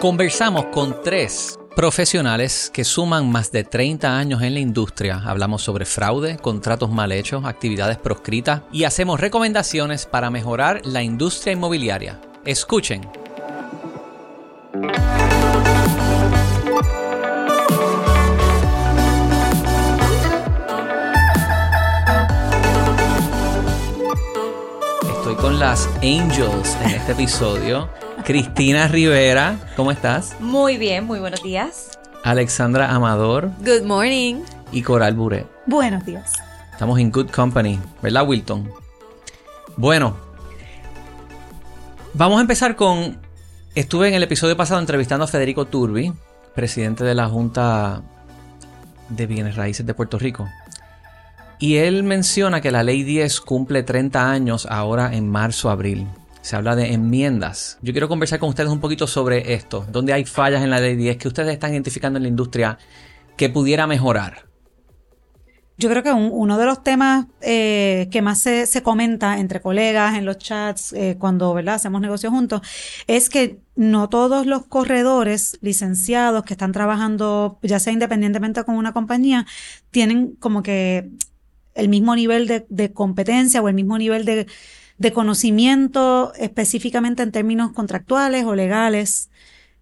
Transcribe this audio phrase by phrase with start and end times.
[0.00, 5.20] Conversamos con tres profesionales que suman más de 30 años en la industria.
[5.22, 11.52] Hablamos sobre fraude, contratos mal hechos, actividades proscritas y hacemos recomendaciones para mejorar la industria
[11.52, 12.18] inmobiliaria.
[12.46, 13.02] Escuchen.
[25.02, 28.09] Estoy con las Angels en este episodio.
[28.30, 30.36] Cristina Rivera, ¿cómo estás?
[30.38, 31.98] Muy bien, muy buenos días.
[32.22, 34.44] Alexandra Amador Good morning.
[34.70, 35.48] y Coral Buret.
[35.66, 36.34] Buenos días.
[36.70, 38.70] Estamos en Good Company, ¿verdad, Wilton?
[39.76, 40.16] Bueno,
[42.14, 43.18] vamos a empezar con.
[43.74, 46.12] Estuve en el episodio pasado entrevistando a Federico Turbi,
[46.54, 48.00] presidente de la Junta
[49.08, 50.48] de Bienes Raíces de Puerto Rico.
[51.58, 56.06] Y él menciona que la ley 10 cumple 30 años ahora en marzo-abril.
[56.42, 57.78] Se habla de enmiendas.
[57.82, 59.86] Yo quiero conversar con ustedes un poquito sobre esto.
[59.90, 62.78] ¿Dónde hay fallas en la ley 10 que ustedes están identificando en la industria
[63.36, 64.46] que pudiera mejorar?
[65.76, 69.60] Yo creo que un- uno de los temas eh, que más se, se comenta entre
[69.62, 71.76] colegas en los chats eh, cuando ¿verdad?
[71.76, 72.60] hacemos negocios juntos
[73.06, 78.92] es que no todos los corredores licenciados que están trabajando, ya sea independientemente con una
[78.92, 79.46] compañía,
[79.90, 81.10] tienen como que
[81.74, 84.46] el mismo nivel de competencia o el mismo nivel de,
[85.00, 89.30] de conocimiento específicamente en términos contractuales o legales.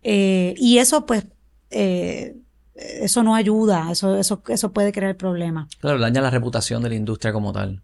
[0.03, 1.27] Eh, y eso pues...
[1.71, 2.35] eh,
[2.81, 5.67] eso no ayuda, eso, eso, eso puede crear problemas.
[5.81, 7.83] Claro, daña la reputación de la industria como tal.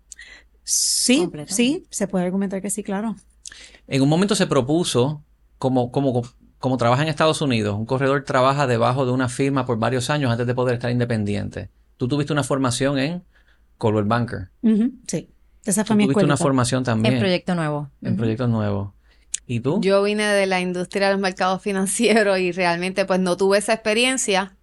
[0.62, 3.16] Sí, sí, se puede argumentar que sí, claro.
[3.88, 5.24] En un momento se propuso,
[5.58, 6.22] como, como,
[6.60, 10.30] como trabaja en Estados Unidos, un corredor trabaja debajo de una firma por varios años
[10.30, 11.70] antes de poder estar independiente.
[11.96, 13.24] Tú tuviste una formación en
[13.78, 14.50] Coldwell Banker.
[15.08, 15.28] Sí,
[15.64, 17.90] esa Tú fue mi tuviste una formación también En Proyecto Nuevo.
[18.02, 18.92] en proyectos nuevos.
[19.46, 19.80] ¿Y tú?
[19.82, 23.74] Yo vine de la industria de los mercados financieros y realmente pues no tuve esa
[23.74, 24.56] experiencia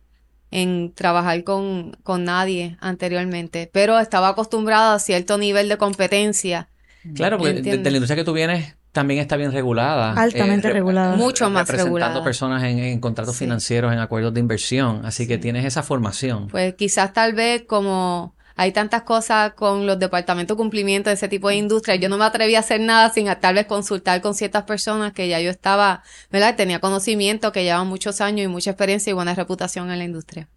[0.49, 6.67] en trabajar con, con nadie anteriormente, pero estaba acostumbrada a cierto nivel de competencia,
[7.15, 10.11] claro, porque de, la industria que tú vienes también está bien regulada.
[10.13, 11.15] Altamente re- regulada.
[11.15, 12.23] Mucho más representando regulada.
[12.25, 13.45] personas en, en contratos Sí.
[13.45, 15.05] financieros, en acuerdos de inversión.
[15.05, 16.47] Así que tienes esa formación.
[16.47, 21.27] pues quizás tal vez como hay tantas cosas con los departamentos de cumplimiento de ese
[21.27, 24.21] tipo de industria, yo no me atreví a hacer nada sin a- tal vez consultar
[24.21, 26.55] con ciertas personas que ya yo estaba, ¿verdad?
[26.55, 30.47] Tenía conocimiento, que llevaban muchos años y mucha experiencia y buena reputación en la industria.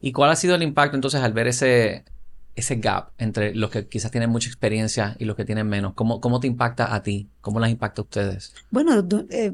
[0.00, 2.04] ¿Y cuál ha sido el impacto entonces al ver ese,
[2.54, 5.92] ese gap entre los que quizás tienen mucha experiencia y los que tienen menos?
[5.92, 7.28] ¿Cómo, cómo te impacta a ti?
[7.42, 8.54] ¿Cómo las impacta a ustedes?
[8.70, 9.52] Bueno, eh,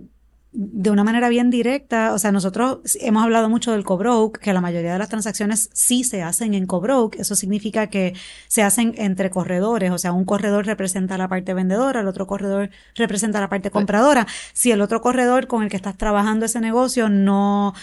[0.52, 4.60] de una manera bien directa, o sea, nosotros hemos hablado mucho del cobroke, que la
[4.60, 7.18] mayoría de las transacciones sí se hacen en cobroke.
[7.18, 8.14] Eso significa que
[8.48, 12.70] se hacen entre corredores, o sea, un corredor representa la parte vendedora, el otro corredor
[12.94, 14.26] representa la parte compradora.
[14.52, 17.74] Si el otro corredor con el que estás trabajando ese negocio no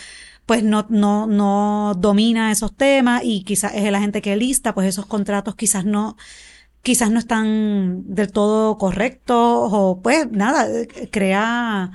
[0.45, 4.87] pues no, no, no domina esos temas y quizás es el agente que lista, pues
[4.87, 6.17] esos contratos quizás no,
[6.81, 9.37] quizás no están del todo correctos
[9.71, 10.67] o pues nada,
[11.11, 11.91] crea,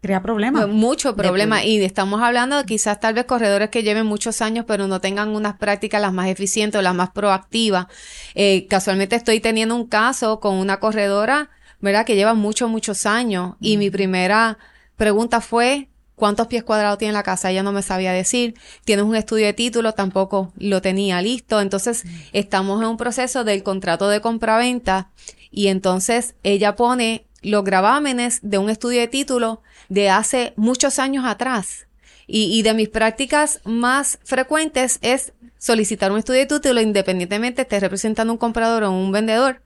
[0.00, 0.64] crea problemas.
[0.64, 4.64] Pues mucho problema y estamos hablando de quizás tal vez corredores que lleven muchos años
[4.66, 7.86] pero no tengan unas prácticas las más eficientes o las más proactivas.
[8.34, 11.50] Eh, casualmente estoy teniendo un caso con una corredora,
[11.80, 12.06] ¿verdad?
[12.06, 14.58] Que lleva muchos, muchos años y mi primera
[14.96, 15.88] pregunta fue
[16.20, 17.50] ¿cuántos pies cuadrados tiene la casa?
[17.50, 18.54] Ella no me sabía decir.
[18.84, 19.92] ¿Tienes un estudio de título?
[19.92, 21.60] Tampoco lo tenía listo.
[21.60, 25.10] Entonces estamos en un proceso del contrato de compraventa
[25.50, 31.24] y entonces ella pone los gravámenes de un estudio de título de hace muchos años
[31.26, 31.86] atrás.
[32.26, 37.80] Y, y de mis prácticas más frecuentes es solicitar un estudio de título independientemente esté
[37.80, 39.62] representando un comprador o un vendedor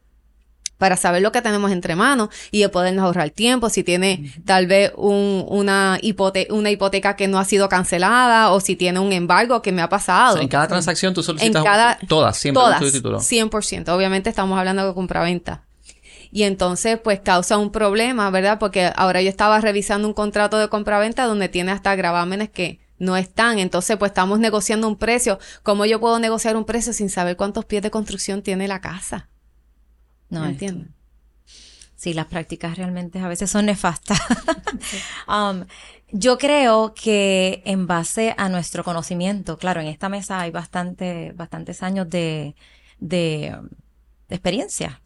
[0.79, 4.67] para saber lo que tenemos entre manos y de podernos ahorrar tiempo, si tiene tal
[4.67, 9.13] vez un- una, hipote- una hipoteca que no ha sido cancelada o si tiene un
[9.13, 10.35] embargo que me ha O pasado.
[10.35, 13.21] sea, en cada transacción tú solicitas En cada- todas, siempre un Todas, estudio de título.
[13.21, 13.89] 100%.
[13.95, 15.63] Obviamente estamos hablando de compraventa.
[16.35, 18.59] Y entonces, pues causa un problema, ¿verdad?
[18.59, 23.17] Porque ahora yo estaba revisando un contrato de compraventa donde tiene hasta gravámenes que no
[23.17, 23.61] están.
[23.61, 25.39] Entonces, pues estamos negociando un precio.
[25.63, 29.29] ¿Cómo yo puedo negociar un precio sin saber cuántos pies de construcción tiene la casa?
[30.29, 30.89] No ¿Me esto- entiendes?
[31.95, 34.19] Sí, las prácticas realmente a veces son nefastas.
[35.29, 35.65] Um,
[36.11, 41.83] yo creo que en base a nuestro conocimiento, claro, en esta mesa hay bastante, bastantes
[41.83, 42.57] años de,
[42.99, 43.84] de, um, de
[44.29, 45.01] experiencia,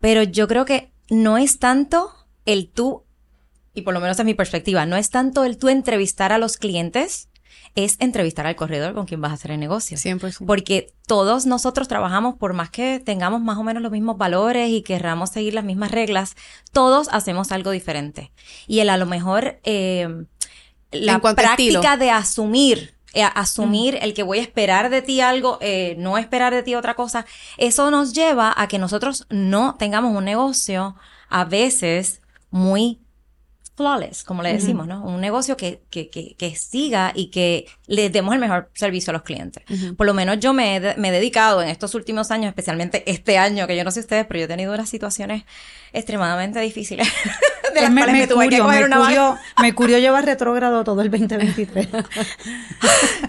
[0.00, 2.12] pero yo creo que no es tanto
[2.44, 3.04] el tú,
[3.74, 6.56] y por lo menos en mi perspectiva, no es tanto el tú entrevistar a los
[6.56, 7.28] clientes,
[7.74, 9.96] es entrevistar al corredor con quien vas a hacer el negocio.
[9.96, 10.46] 100%.
[10.46, 14.82] Porque todos nosotros trabajamos, por más que tengamos más o menos los mismos valores y
[14.82, 16.36] querramos seguir las mismas reglas,
[16.72, 18.30] todos hacemos algo diferente.
[18.68, 20.24] Y el a lo mejor eh,
[20.92, 25.94] la práctica de asumir, eh, asumir el que voy a esperar de ti algo, eh,
[25.98, 27.26] no esperar de ti otra cosa,
[27.56, 30.96] eso nos lleva a que nosotros no tengamos un negocio
[31.28, 32.20] a veces
[32.50, 33.00] muy
[33.76, 35.04] flawless, como le decimos, ¿no?
[35.04, 39.14] Un negocio que, que, que, que siga y que le demos el mejor servicio a
[39.14, 39.64] los clientes.
[39.96, 43.36] Por lo menos yo me he, me he dedicado en estos últimos años, especialmente este
[43.36, 45.44] año, que yo no sé ustedes, pero yo he tenido unas situaciones
[45.92, 47.08] extremadamente difíciles.
[47.74, 49.08] de las me, cuales me me tuve que curio, coger me una vaca.
[49.10, 51.88] curio- me curio llevar retrógrado todo el 2023.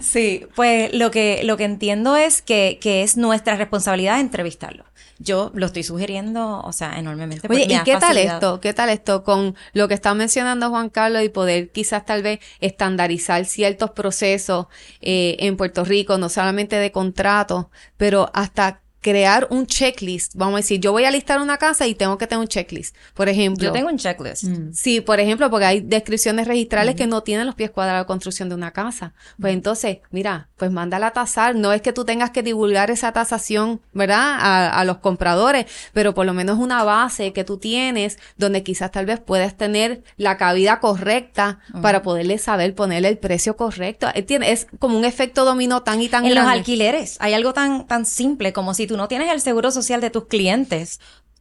[0.02, 4.86] Sí, pues lo que, lo que entiendo es que, que es nuestra responsabilidad entrevistarlo.
[5.18, 7.48] Yo lo estoy sugiriendo, o sea, enormemente.
[7.48, 8.60] Oye, porque me ¿y qué tal esto?
[8.60, 12.40] ¿Qué tal esto con lo que está mencionando Juan Carlos y poder quizás tal vez
[12.60, 14.68] estandarizar ciertos procesos
[15.02, 20.34] eh, en Puerto Rico, no solamente de contratos, pero hasta crear un checklist?
[20.36, 22.96] Vamos a decir, yo voy a listar una casa y tengo que tener un checklist.
[23.14, 24.46] Por ejemplo, Yo tengo un checklist.
[24.74, 28.50] Sí, por ejemplo, porque hay descripciones registrales que no tienen los pies cuadrados de construcción
[28.50, 29.14] de una casa.
[29.40, 31.54] Pues entonces, mira, pues mándala a tasar.
[31.56, 34.38] No es que tú tengas que divulgar esa tasación, ¿verdad?
[34.40, 38.90] A, a los compradores, pero por lo menos una base que tú tienes donde quizás
[38.92, 44.08] tal vez puedas tener la cabida correcta para poderle saber ponerle el precio correcto.
[44.26, 46.60] Tiene- Es como un efecto dominó tan y tan En los grande.
[46.60, 50.10] alquileres hay algo tan, tan simple como si tú no tienes el seguro social de
[50.10, 51.00] tus clientes,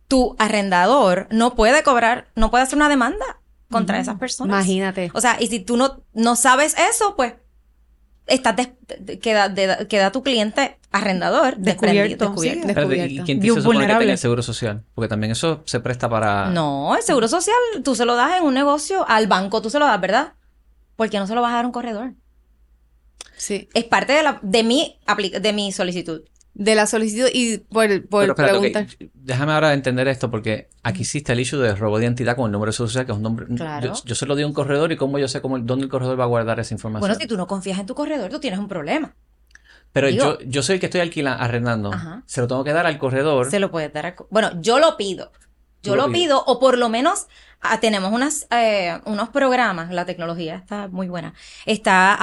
[0.08, 3.40] tu arrendador no puede cobrar, no puede hacer una demanda
[3.70, 4.54] contra esas personas.
[4.66, 5.10] Imagínate.
[5.14, 7.34] O sea, y si tú no, no sabes eso, pues
[8.26, 8.70] estás des-
[9.00, 12.48] de- queda, de- queda tu cliente arrendador Descubierto, sí.
[12.48, 12.68] descubierto.
[12.68, 13.24] Espérate, ¿Y Descubierto.
[13.26, 14.04] quién te se supone que vulnerable.
[14.04, 14.84] tenga el seguro social?
[14.94, 16.50] Porque también eso se presta para...
[16.50, 19.78] No, el seguro social tú se lo das en un negocio, al banco tú se
[19.78, 20.34] lo das, ¿verdad?
[20.96, 22.12] Porque no se lo vas a dar a un corredor.
[23.36, 23.68] Sí.
[23.74, 24.96] Es parte de, la, de, mi,
[25.40, 26.22] de mi solicitud.
[26.54, 28.62] De la solicitud y por, por Pero
[29.14, 32.52] déjame ahora entender esto, porque aquí existe el issue de robo de identidad con el
[32.52, 33.46] número de social, que es un nombre...
[33.56, 33.88] Claro.
[33.88, 35.90] Yo, yo se lo di a un corredor y cómo yo sé cómo, dónde el
[35.90, 37.00] corredor va a guardar esa información.
[37.00, 39.14] Bueno, si tú no confías en tu corredor, tú tienes un problema.
[39.92, 41.92] Pero digo- yo, yo soy el que estoy alquilando, arrendando.
[41.92, 42.22] Ajá.
[42.26, 43.50] Se lo tengo que dar al corredor.
[43.50, 45.32] Se lo puedes dar al Bueno, yo lo pido.
[45.82, 47.26] Yo lo pido, o por lo menos
[47.60, 51.34] ah, tenemos unas, eh, unos programas, la tecnología está muy buena.
[51.66, 52.14] Está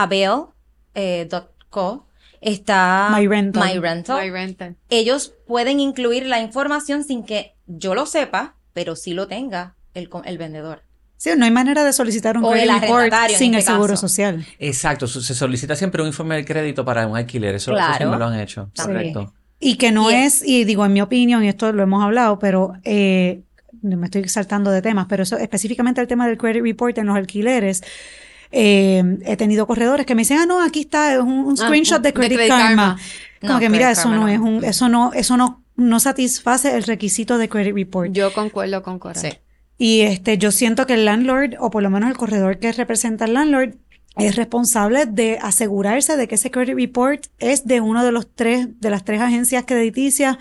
[0.94, 2.08] Avail.co,
[2.42, 3.64] está My Rental.
[3.74, 4.22] My Rental.
[4.24, 4.76] My rental.
[4.90, 10.10] Ellos pueden incluir la información sin que yo lo sepa, pero sí lo tenga el,
[10.26, 10.84] el vendedor.
[11.18, 13.94] Sí, no hay manera de solicitar un O el credit report sin el este seguro
[13.94, 14.08] caso.
[14.08, 14.44] social.
[14.58, 17.54] Exacto, se solicita siempre un informe de crédito para un alquiler.
[17.56, 18.12] Eso, eso sí Claro.
[18.12, 18.72] me lo han hecho.
[18.74, 18.82] Sí.
[18.82, 19.34] Correcto.
[19.60, 22.40] Y que no Y es, y digo, en mi opinión, y esto lo hemos hablado,
[22.40, 23.44] pero eh,
[23.84, 27.16] me estoy saltando de temas, pero eso específicamente el tema del credit report en los
[27.16, 27.84] alquileres.
[28.52, 31.68] Eh, he tenido corredores que me dicen, ah, no, aquí está, es un, un Ah,
[31.68, 32.96] screenshot de de Credit, Credit Karma.
[32.96, 32.98] Karma.
[33.46, 34.28] Como No, que mira, Credit eso Karma no, no.
[34.28, 38.12] es un, eso no, eso no, no satisface el requisito de credit report.
[38.12, 39.16] Yo concuerdo con Cora.
[39.16, 39.30] Sí.
[39.78, 43.26] Y este, yo siento que el landlord, o por lo menos el corredor que representa
[43.26, 43.76] al landlord,
[44.18, 48.68] es responsable de asegurarse de que ese credit report es de uno de los tres,
[48.80, 50.38] de las tres agencias crediticias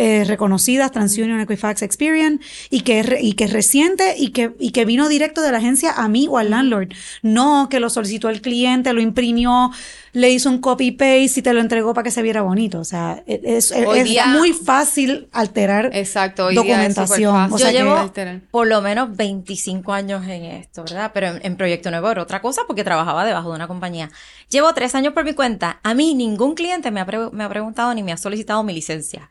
[0.00, 4.52] eh, reconocidas, TransUnion, Equifax, Experian, y que, es re- y que es reciente y que,
[4.58, 6.88] y que vino directo de la agencia a mí o al landlord.
[7.22, 9.70] No que lo solicitó el cliente, lo imprimió,
[10.12, 12.80] le hizo un copy-paste y te lo entregó para que se viera bonito.
[12.80, 16.46] O sea, e, es, es- Hoy es día- muy fácil alterar Exacto.
[16.46, 17.36] hoy día es documentación.
[17.52, 18.40] O Yo sea que- llevo alterar.
[18.50, 21.10] por lo menos 25 años en esto, ¿verdad?
[21.12, 24.10] Pero en, en Proyecto Nuevo era otra cosa porque trabajaba debajo de una compañía.
[24.48, 25.78] Llevo tres años por mi cuenta.
[25.82, 28.72] A mí ningún cliente me ha, pre- me ha preguntado ni me ha solicitado mi
[28.72, 29.30] licencia.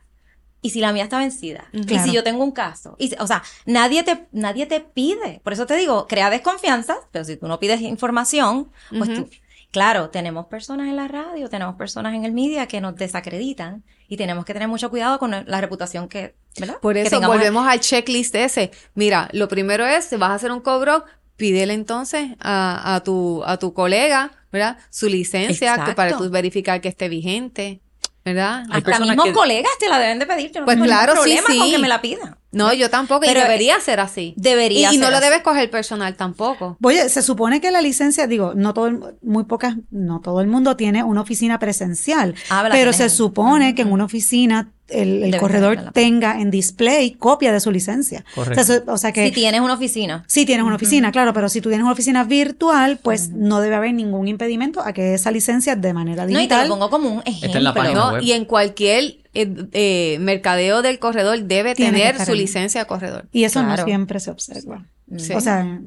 [0.62, 1.64] Y si la mía está vencida.
[1.72, 2.96] Y si yo tengo un caso.
[2.98, 5.40] Y, si- o sea, nadie te, nadie te pide.
[5.42, 9.24] Por eso te digo, crea desconfianza, pero si tú no pides información, pues Ujú.
[9.24, 9.30] tú...
[9.72, 14.16] Claro, tenemos personas en la radio, tenemos personas en el media que nos desacreditan y
[14.16, 16.78] tenemos que tener mucho cuidado con la reputación que, ¿verdad?
[16.82, 18.72] Por eso volvemos al checklist ese.
[18.94, 21.04] Mira, lo primero es, si vas a hacer un cobro,
[21.36, 24.76] pídele entonces a, a tu, a tu colega, ¿verdad?
[24.90, 27.80] Su licencia, que para tú verificar que esté vigente,
[28.24, 28.64] ¿verdad?
[28.70, 30.50] Hay Hasta mismos que- colegas te la deben de pedir.
[30.52, 32.36] Yo no Pues tengo claro, ningún sí, problema con que me la pidan.
[32.52, 34.34] No, yo tampoco, Pero, y debería ser así.
[34.36, 35.26] debería Y, y no ser lo así.
[35.26, 36.76] debes coger personal tampoco.
[36.82, 40.48] Oye, se supone que la licencia, digo, no todo, el- muy pocas, no todo el
[40.48, 45.36] mundo tiene una oficina presencial, Ah, la pero se supone que en una oficina el,
[45.38, 45.92] corredor tenerla.
[45.92, 48.24] tenga en display copia de su licencia.
[48.34, 48.60] Correcto.
[48.60, 50.24] O sea, so- o sea que Si tienes una oficina.
[50.26, 53.74] sí tienes una oficina, claro, pero si tú tienes una oficina virtual, pues no debe
[53.76, 56.68] haber ningún impedimento a que esa licencia de manera No, y te digital.
[56.68, 57.46] lo pongo como un ejemplo.
[57.46, 58.12] Está en la página ¿no?
[58.12, 58.22] web.
[58.22, 62.86] Y en cualquier eh, eh, mercadeo del corredor debe Tiene tener su en- licencia de
[62.86, 63.26] corredor.
[63.32, 63.82] y eso Claro.
[63.82, 64.84] no siempre se observa.
[65.16, 65.32] Sí.
[65.34, 65.80] O sea,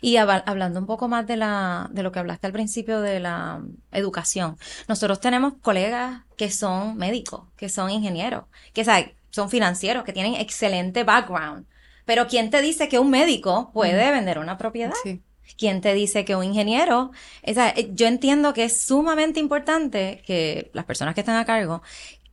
[0.00, 3.20] Y hab- hablando un poco más de la de lo que hablaste al principio de
[3.20, 4.56] la educación,
[4.88, 8.84] nosotros tenemos colegas que son médicos, que son ingenieros, que
[9.30, 11.66] son financieros, que tienen excelente background.
[12.04, 14.92] Pero ¿quién te dice que un médico puede vender una propiedad?
[15.02, 15.22] Sí.
[15.56, 17.10] ¿Quién te dice que un ingeniero?
[17.46, 21.44] O sea, eh, yo entiendo que es sumamente importante que las personas que están a
[21.44, 21.82] cargo,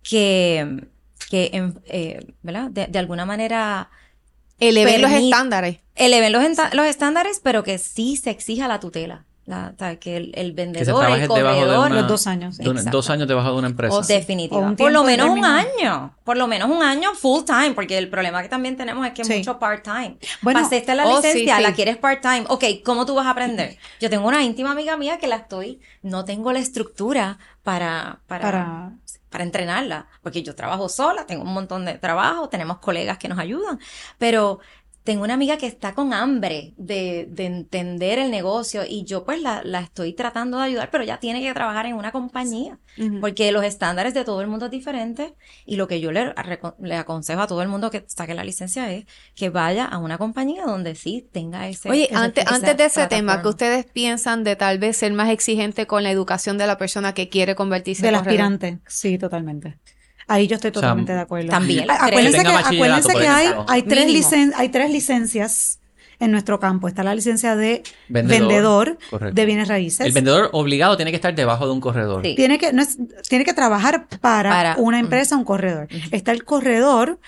[0.03, 0.87] que,
[1.29, 1.51] que
[1.85, 2.71] eh, ¿verdad?
[2.71, 3.89] De, de alguna manera
[4.59, 5.79] Eleven los estándares.
[5.95, 9.25] eleven los, los estándares, pero que sí se exija la tutela.
[9.49, 12.57] La, o sea, que el, el vendedor, el de corredor, una- Los dos años.
[12.59, 13.95] de una- dos años debajo de una empresa.
[13.95, 14.59] o definitiva.
[14.61, 16.15] O un por lo menos un año.
[16.23, 19.25] Por lo menos un año full time, porque el problema que también tenemos es que
[19.25, 19.37] Sí.
[19.39, 20.17] mucho part time.
[20.43, 21.63] Bueno, Pasaste la oh, sí, licencia, sí.
[21.63, 22.45] la quieres part time.
[22.49, 23.77] Ok, ¿cómo tú vas a aprender?
[23.99, 28.43] Yo tengo una íntima amiga mía que la estoy, no tengo la estructura para, para,
[28.43, 28.91] Para-
[29.31, 33.37] para entrenarla, porque yo trabajo sola, tengo un montón de trabajo, tenemos colegas que nos
[33.37, 33.79] ayudan,
[34.17, 34.59] pero
[35.03, 39.41] tengo una amiga que está con hambre de, de entender el negocio y yo pues
[39.41, 42.79] la, la estoy tratando de ayudar, pero ya tiene que trabajar en una compañía,
[43.19, 46.33] porque los estándares de todo el mundo es diferente y lo que yo le,
[46.97, 50.65] aconsejo a todo el mundo que saque la licencia es que vaya a una compañía
[50.65, 51.89] donde sí tenga ese...
[51.89, 53.49] Oye, ese- antes, esa antes de ese tema, ¿qué plataforma.
[53.49, 57.29] ustedes piensan de tal vez ser más exigente con la educación de la persona que
[57.29, 58.27] quiere convertirse Del en corredor?
[58.31, 59.79] aspirante, sí, totalmente.
[60.29, 61.49] Ahí yo estoy sea, totalmente de acuerdo.
[61.49, 61.89] también.
[61.89, 65.79] Acuérdense Que acuérdense que hay, hay, tres licen- hay tres licencias
[66.19, 66.87] en nuestro campo.
[66.87, 68.97] Está la licencia de Vendedor,
[69.33, 70.05] de bienes raíces.
[70.05, 72.23] El vendedor obligado tiene que estar debajo de un corredor.
[72.23, 72.35] Sí.
[72.35, 75.87] tiene que, no es- tiene que trabajar para, Para, una empresa, un corredor.
[76.11, 77.19] Está el corredor,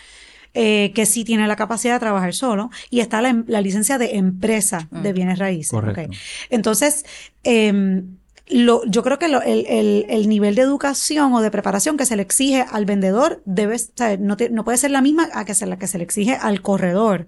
[0.53, 3.98] eh, que sí tiene la capacidad de trabajar solo, y está la, em- la licencia
[3.98, 5.72] de empresa de bienes raíces.
[5.72, 6.12] Correcto.
[6.50, 7.05] Entonces,
[7.43, 8.17] em,
[8.51, 12.05] lo, yo creo que lo- el, el- el nivel de educación o de preparación que
[12.05, 15.29] se le exige al vendedor debe, o sea, no, te- no puede ser la misma
[15.34, 17.27] a que se, la que se le exige al corredor.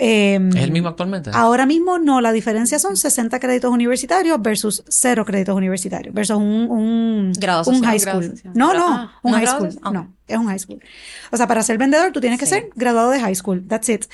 [0.00, 1.30] Em, ¿Es el mismo actualmente?
[1.32, 6.66] Ahora mismo no, la diferencia son 60 créditos universitarios versus cero créditos universitarios, versus un,
[6.68, 8.30] un, Grado un high Grado school.
[8.36, 8.52] social.
[8.56, 9.92] No, no, Ah, un ¿no high grado school.
[9.92, 10.82] No, es un high school.
[11.30, 13.64] O sea, para ser vendedor tú tienes que ser graduado de high school.
[13.68, 14.06] That's it.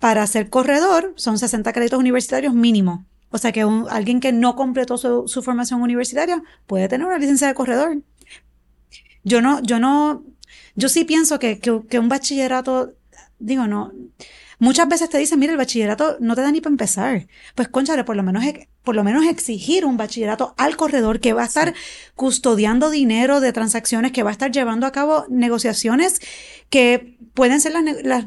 [0.00, 3.06] Para ser corredor son 60 créditos universitarios mínimo.
[3.34, 7.48] O sea que alguien que no completó su, su formación universitaria puede tener una licencia
[7.48, 8.00] de corredor.
[9.24, 10.22] Yo no, yo no,
[10.76, 12.92] yo sí pienso que, que, que un bachillerato,
[13.40, 13.90] digo, no,
[14.58, 17.26] muchas veces te dicen, mira, el bachillerato no te da ni para empezar.
[17.54, 18.44] Pues, conchale, por lo menos,
[18.82, 21.74] por lo menos exigir un bachillerato al corredor que va a estar
[22.14, 26.20] custodiando dinero de transacciones, que va a estar llevando a cabo negociaciones
[26.70, 28.26] que pueden ser las, las,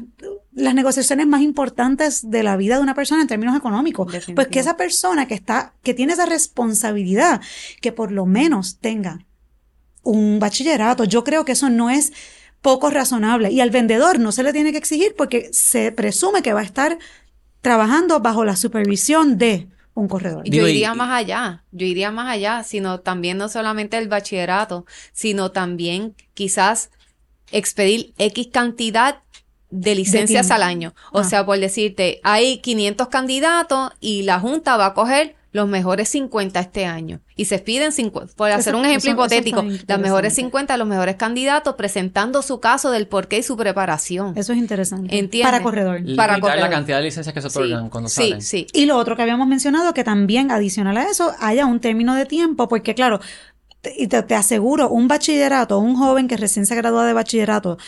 [0.52, 4.12] las negociaciones más importantes de la vida de una persona en términos económicos.
[4.34, 7.40] Pues que esa persona que está, que tiene esa responsabilidad,
[7.80, 9.20] que por lo menos tenga
[10.02, 11.04] un bachillerato.
[11.04, 12.12] Yo creo que eso no es
[12.62, 13.50] poco razonable.
[13.50, 16.64] Y al vendedor no se le tiene que exigir porque se presume que va a
[16.64, 16.98] estar
[17.60, 20.44] trabajando bajo la supervisión de un corredor.
[20.44, 25.50] Yo iría más allá, yo iría más allá, sino también no solamente el bachillerato, sino
[25.50, 26.90] también quizás
[27.50, 29.22] expedir X cantidad
[29.70, 30.94] de licencias al año.
[31.12, 31.24] O Ah.
[31.24, 36.60] sea, por decirte, hay 500 candidatos y la Junta va a coger los mejores 50
[36.60, 37.20] este año.
[37.34, 40.34] Y se piden 50, por hacer Eso- un ejemplo eso- hipotético, las mejores interesante.
[40.34, 44.34] 50, los mejores candidatos presentando su caso del porqué y su preparación.
[44.36, 45.18] Eso es interesante.
[45.18, 45.50] ¿Entiendes?
[45.50, 45.94] Para corredor.
[45.94, 46.70] para Limitar la corredor.
[46.70, 48.42] cantidad de licencias que se otorgan sí, cuando sí, salen.
[48.42, 48.66] sí.
[48.72, 52.26] Y lo otro que habíamos mencionado, que también adicional a eso, haya un término de
[52.26, 53.20] tiempo, porque claro,
[53.80, 57.78] te- y te, te aseguro, un bachillerato, un joven que recién se gradúa de bachillerato,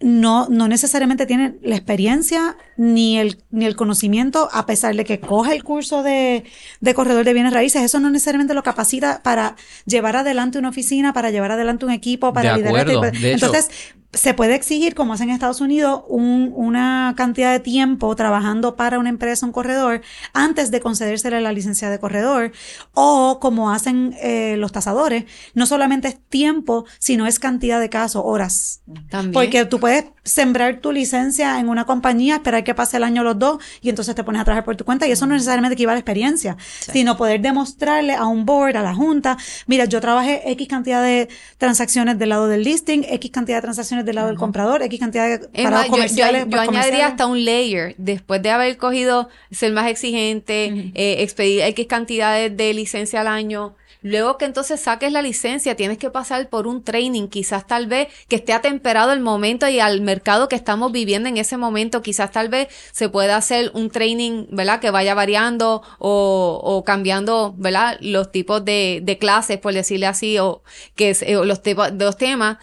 [0.00, 5.20] no, no necesariamente tiene la experiencia ni el, ni el conocimiento, a pesar de que
[5.20, 6.44] coja el curso de,
[6.80, 11.12] de corredor de bienes raíces, eso no necesariamente lo capacita para llevar adelante una oficina,
[11.12, 12.80] para llevar adelante un equipo, para De liderar.
[12.80, 13.04] acuerdo.
[13.04, 13.70] este- hecho- Entonces,
[14.12, 18.98] se puede exigir, como hacen en Estados Unidos, un- una cantidad de tiempo trabajando para
[18.98, 20.00] una empresa, un corredor,
[20.32, 22.50] antes de concedérsele la licencia de corredor,
[22.92, 25.24] o como hacen eh, los tasadores,
[25.54, 28.82] no solamente es tiempo, sino es cantidad de casos, horas.
[29.10, 29.32] También.
[29.32, 33.38] Porque tú puedes sembrar tu licencia en una compañía, esperar que pase el año los
[33.38, 35.96] dos y entonces te pones a trabajar por tu cuenta y eso no necesariamente equivale
[35.96, 36.56] a experiencia,
[36.92, 41.28] sino poder demostrarle a un board, a la junta, mira, yo trabajé X cantidad de
[41.58, 45.28] transacciones del lado del listing, X cantidad de transacciones del lado del comprador, X cantidad
[45.28, 46.46] de parados más, yo, yo- comerciales.
[46.48, 51.86] yo añadiría hasta un layer, después de haber cogido, ser más exigente, eh, expedir X
[51.86, 56.66] cantidades de licencia al año, luego que entonces saques la licencia, tienes que pasar por
[56.66, 60.90] un training, quizás tal vez que esté atemperado el momento y al mercado que estamos
[60.90, 64.80] viviendo en ese momento, quizás tal vez se pueda hacer un training, ¿verdad?
[64.80, 67.98] Que vaya variando o, o cambiando, ¿verdad?
[68.00, 70.62] Los tipos de, de clases, por decirle así, o
[70.96, 72.56] que es, eh, o los tipos de los temas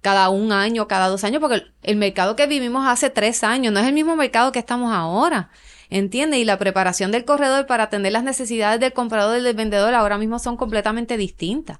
[0.00, 3.80] cada un año, cada dos años, porque el, mercado que vivimos hace tres años no
[3.80, 5.50] es el mismo mercado que estamos ahora.
[5.88, 6.40] ¿Entiendes?
[6.40, 10.18] Y la preparación del corredor para atender las necesidades del comprador y del vendedor ahora
[10.18, 11.78] mismo son completamente distintas.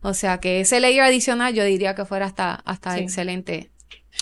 [0.00, 3.00] O sea que ese layer adicional yo diría que fuera hasta, hasta Sí.
[3.00, 3.70] excelente.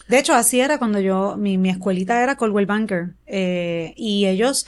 [0.08, 4.66] De hecho, así era cuando yo, mi, mi escuelita era Coldwell Banker, eh, y ellos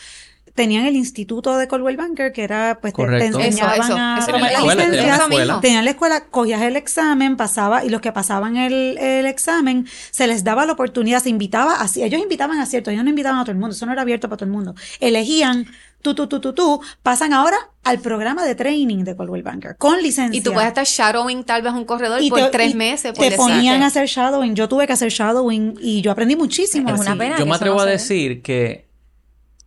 [0.59, 4.27] tenían el instituto de Coldwell Banker, que era, pues, te, enseñaban Eso, eso, a eso
[4.27, 5.45] tomar la la escuela, licencia.
[5.45, 5.61] la.
[5.61, 10.27] Tenían la escuela, cogías el examen, pasaba, y los que pasaban el, el examen, se
[10.27, 13.45] les daba la oportunidad, se invitaba, a, ellos invitaban a cierto, ellos no invitaban a
[13.45, 14.75] todo el mundo, eso no era abierto para todo el mundo.
[14.99, 15.65] Elegían,
[16.03, 20.03] tú, tú, tú, tú, tú, pasan ahora al programa de training de Coldwell Banker, con
[20.03, 20.37] licencia.
[20.37, 23.12] Y tú puedes estar shadowing tal vez un corredor Y por te- tres y meses.
[23.12, 23.53] por Te decirte.
[23.53, 24.57] ponían a hacer shadowing.
[24.57, 26.93] Yo tuve que hacer shadowing y yo aprendí muchísimo.
[26.93, 27.38] Es una pena.
[27.38, 28.88] Yo me atrevo no a decir que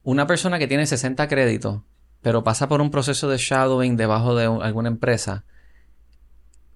[0.03, 1.81] una persona que tiene 60 créditos,
[2.22, 5.43] pero pasa por un proceso de shadowing debajo de un- alguna empresa,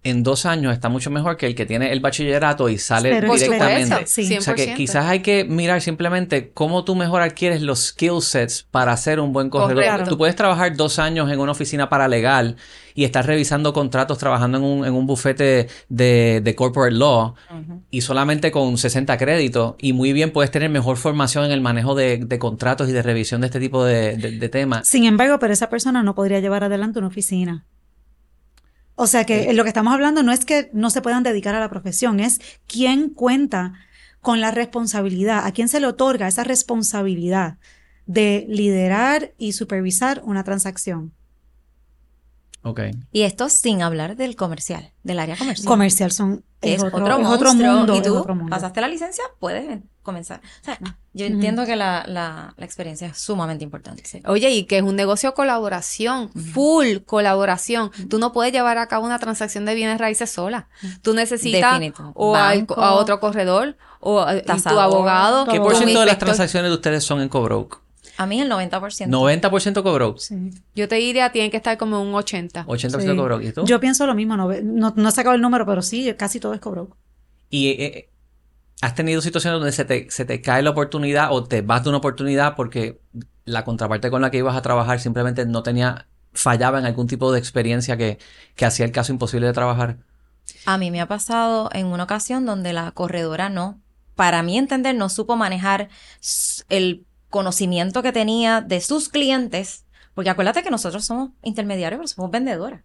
[0.05, 3.33] en dos años está mucho mejor que el que tiene el bachillerato y sale Pero
[3.33, 3.95] directamente.
[3.95, 4.37] experiencia, sí.
[4.37, 4.75] O sea que 100%.
[4.75, 9.33] quizás hay que mirar simplemente cómo tú mejor adquieres los skill sets para ser un
[9.33, 9.83] buen corredor.
[9.83, 10.09] Correcto.
[10.11, 12.55] Tú puedes trabajar dos años en una oficina paralegal
[12.93, 17.33] y estar revisando contratos, trabajando en un, en un bufete de, de corporate law
[17.91, 21.93] y solamente con 60 créditos y muy bien puedes tener mejor formación en el manejo
[21.95, 24.87] de, de contratos y de revisión de este tipo de, de- de temas.
[24.87, 27.65] Sin embargo, pero esa persona no podría llevar adelante una oficina.
[28.95, 31.59] O sea que lo que estamos hablando no es que no se puedan dedicar a
[31.59, 33.73] la profesión, es quién cuenta
[34.21, 37.57] con la responsabilidad, a quién se le otorga esa responsabilidad
[38.05, 41.13] de liderar y supervisar una transacción.
[42.67, 42.81] Ok.
[43.11, 45.67] Y esto sin hablar del comercial, del área comercial.
[45.67, 48.49] Comercial son es, es, otro, otro, es otro mundo, Y tú otro mundo.
[48.49, 50.41] pasaste la licencia, puedes comenzar.
[50.61, 50.79] O sea,
[51.13, 51.35] yo Ujú.
[51.35, 54.03] entiendo que la, la, la experiencia es sumamente importante.
[54.03, 54.19] sí.
[54.25, 57.91] Oye, y que es un negocio de colaboración, full colaboración.
[58.09, 60.67] Tú no puedes llevar a cabo una transacción de bienes raíces sola.
[61.03, 61.79] Tú necesitas
[62.15, 65.45] o Banco, a otro corredor o a, y tu abogado.
[65.45, 67.84] ¿Qué por ciento de las transacciones de ustedes son en Cobroke?
[68.17, 69.07] A mí el 90%.
[69.07, 70.19] 90% Cobroke.
[70.19, 70.51] Sí.
[70.75, 72.65] Yo te diría, tienen que estar como un 80.
[72.65, 73.15] 80% Sí.
[73.15, 73.43] Cobroke.
[73.43, 73.65] ¿Y tú?
[73.65, 76.53] Yo pienso lo mismo, no, no, no he sacado el número, pero sí, casi todo
[76.53, 76.95] es cobro.
[77.49, 78.09] Y eh, eh,
[78.81, 81.89] has tenido situaciones donde se te, se te cae la oportunidad o te vas de
[81.89, 82.99] una oportunidad porque
[83.45, 87.31] la contraparte con la que ibas a trabajar simplemente no tenía, fallaba en algún tipo
[87.31, 88.17] de experiencia que,
[88.55, 89.97] que hacía el caso imposible de trabajar.
[90.65, 93.79] A mí me ha pasado en una ocasión donde la corredora no,
[94.15, 95.89] para mí entender, no supo manejar
[96.69, 97.05] el
[97.39, 102.81] conocimiento que tenía de sus clientes, porque acuérdate que nosotros somos intermediarios, pero somos vendedoras.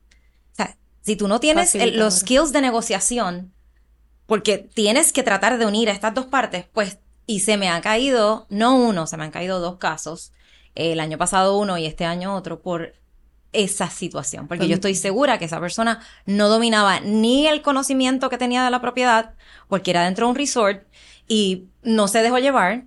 [0.52, 3.52] O sea, si tú no tienes el- los skills de negociación,
[4.26, 7.80] porque tienes que tratar de unir a estas dos partes, pues, y se me ha
[7.80, 10.32] caído, no uno, se me han caído dos casos,
[10.74, 12.94] el año pasado uno y este año otro, por
[13.52, 18.38] esa situación, porque yo estoy segura que esa persona no dominaba ni el conocimiento que
[18.38, 19.34] tenía de la propiedad,
[19.68, 20.82] porque era dentro de un resort
[21.26, 22.84] y no se dejó llevar,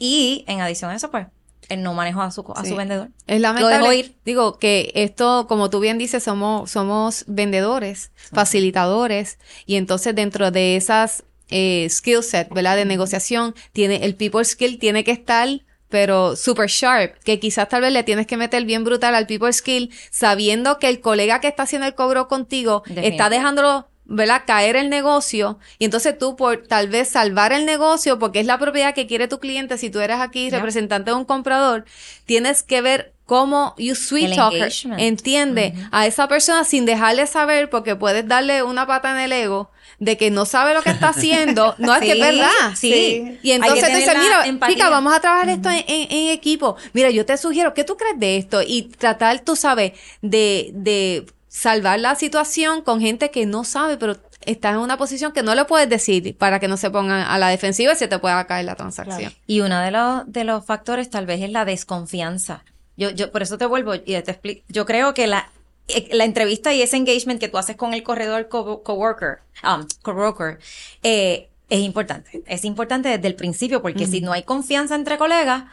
[0.00, 1.28] y en adición a eso, pues,
[1.68, 2.70] él no manejó a su, a Sí.
[2.70, 3.10] su vendedor.
[3.28, 3.76] Es Lo lamentable.
[3.78, 4.16] dejó ir.
[4.24, 10.74] Digo que esto, como tú bien dices, somos, somos vendedores, facilitadores, y entonces dentro de
[10.76, 12.76] esas eh, skill set, ¿verdad?
[12.76, 15.48] De negociación, tiene el people skill tiene que estar
[15.88, 19.52] pero super sharp, que quizás tal vez le tienes que meter bien brutal al people
[19.52, 23.10] skill, sabiendo que el colega que está haciendo el cobro contigo Definitivo.
[23.12, 24.42] está dejándolo ¿verdad?
[24.46, 28.58] Caer el negocio y entonces tú por tal vez salvar el negocio porque es la
[28.58, 31.84] propiedad que quiere tu cliente, si tú eres aquí representante de un comprador,
[32.26, 35.00] tienes que ver cómo you sweet El talk her, engagement.
[35.00, 39.70] entiende a esa persona sin dejarle saber porque puedes darle una pata en el ego
[40.00, 42.74] de que no sabe lo que está haciendo, no es que es verdad.
[42.74, 43.38] sí.
[43.42, 44.74] Y entonces que te dice, tener la mira, empatía.
[44.74, 46.76] chica, vamos a trabajar esto en, en- en equipo.
[46.94, 48.60] Mira, yo te sugiero, ¿qué tú crees de esto?
[48.66, 49.92] Y tratar, tú sabes,
[50.22, 55.32] de, de salvar la situación con gente que no sabe, pero estás en una posición
[55.32, 58.06] que no le puedes decir para que no se pongan a la defensiva y se
[58.08, 59.32] te pueda caer la transacción.
[59.48, 62.64] Y uno de los, de los factores tal vez es la desconfianza.
[62.96, 64.62] Yo, yo, por eso te vuelvo y te explico.
[64.68, 65.50] Yo creo que la,
[65.88, 69.84] eh, la entrevista y ese engagement que tú haces con el corredor co- coworker, um,
[70.02, 70.58] coworker,
[71.02, 72.42] eh, es importante.
[72.46, 75.64] Es importante desde el principio porque si no hay confianza entre colegas,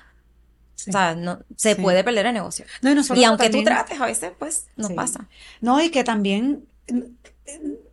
[0.77, 0.91] Sí.
[0.91, 1.81] o sea, no, se Sí.
[1.81, 2.63] puede perder el negocio.
[2.81, 4.93] No, y Y aunque tú trates, a veces, pues, no Sí.
[4.93, 5.27] pasa.
[5.59, 6.99] No, y que también mm,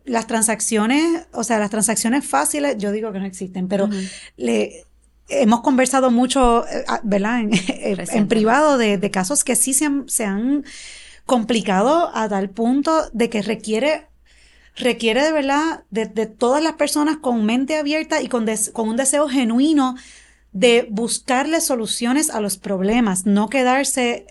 [0.05, 3.89] las transacciones, o sea, las transacciones fáciles, yo digo que no existen, pero
[4.37, 4.85] le
[5.29, 7.39] hemos conversado mucho, eh, ah, ¿verdad?
[7.41, 8.25] En, en Recientemente.
[8.27, 10.63] privado de, de casos que sí se han, se han
[11.25, 14.07] complicado a tal punto de que requiere
[14.77, 18.89] requiere de verdad de, de todas las personas con mente abierta y con, des- con
[18.89, 19.95] un deseo genuino
[20.55, 24.25] de buscarle soluciones a los problemas, no quedarse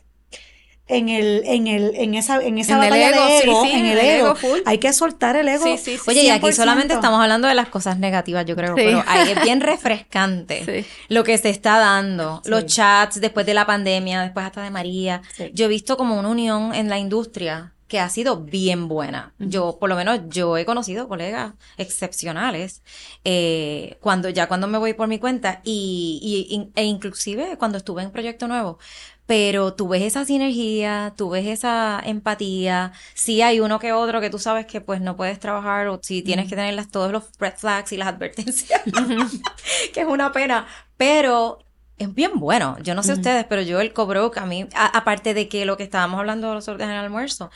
[0.86, 3.64] en el, en el, en esa, en esa En el batalla ego, de sí, ego,
[3.64, 4.34] sí, en el el ego ego.
[4.36, 4.58] full.
[4.64, 5.76] Hay que soltar el ego.
[5.76, 5.98] Sí.
[6.06, 6.52] Oye, y aquí 100%.
[6.52, 11.24] solamente estamos hablando de las cosas negativas, yo creo, pero ahí es bien refrescante lo
[11.24, 15.20] que se está dando, los chats después de la pandemia, después hasta de María.
[15.52, 19.34] Yo he visto como una unión en la industria que ha sido bien buena.
[19.38, 22.82] Yo, por lo menos, yo he conocido colegas excepcionales
[23.24, 26.20] eh, cuando ya cuando me voy por mi cuenta y,
[26.50, 28.78] y- e inclusive cuando estuve en Proyecto Nuevo.
[29.26, 32.92] Pero tú ves esa sinergia, tú ves esa empatía.
[33.14, 36.22] Sí hay uno que otro que tú sabes que pues no puedes trabajar o si
[36.22, 38.82] tienes que tener las- todos los red flags y las advertencias,
[39.92, 40.66] que es una pena.
[40.96, 41.58] Pero
[41.98, 42.76] es bien bueno.
[42.82, 45.76] Yo no sé ustedes, pero yo el Cobroc, a mí, a- aparte de que lo
[45.76, 47.50] que estábamos hablando los otros días en el almuerzo,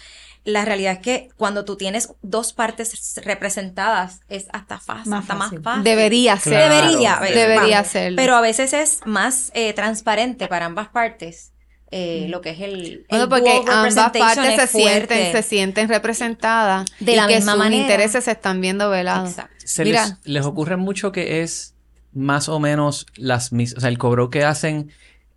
[0.44, 5.36] la realidad es que cuando tú tienes dos partes representadas es hasta fácil, Más hasta
[5.36, 5.58] fácil.
[5.60, 5.84] más fácil.
[5.84, 6.52] Debería ser.
[6.54, 6.74] Claro.
[6.86, 7.88] Debería, Debería vamos.
[7.92, 8.16] serlo.
[8.16, 11.52] Pero a veces es más eh, transparente para ambas partes
[11.90, 16.86] eh, lo que es el, Bueno, el porque ambas partes se sienten, se sienten representadas
[17.00, 17.80] De y la que misma sus manera.
[17.82, 19.30] intereses se están viendo velados.
[19.30, 19.54] Exacto.
[19.64, 20.04] Se Mira.
[20.06, 21.74] les, les ocurre mucho que es
[22.12, 24.90] más o menos las mismas, o sea, el cobro que hacen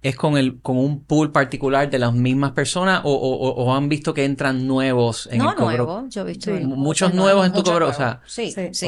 [0.04, 3.76] es con el con un pool particular de las mismas personas o, o- o- o
[3.76, 5.68] han visto que entran nuevos en no el cobro.
[5.86, 6.64] nuevo, yo he visto Sí.
[6.64, 7.96] Muchos nuevos en tu cobro, nuevos.
[7.96, 8.70] o sea, sí, Sí.
[8.74, 8.88] sí.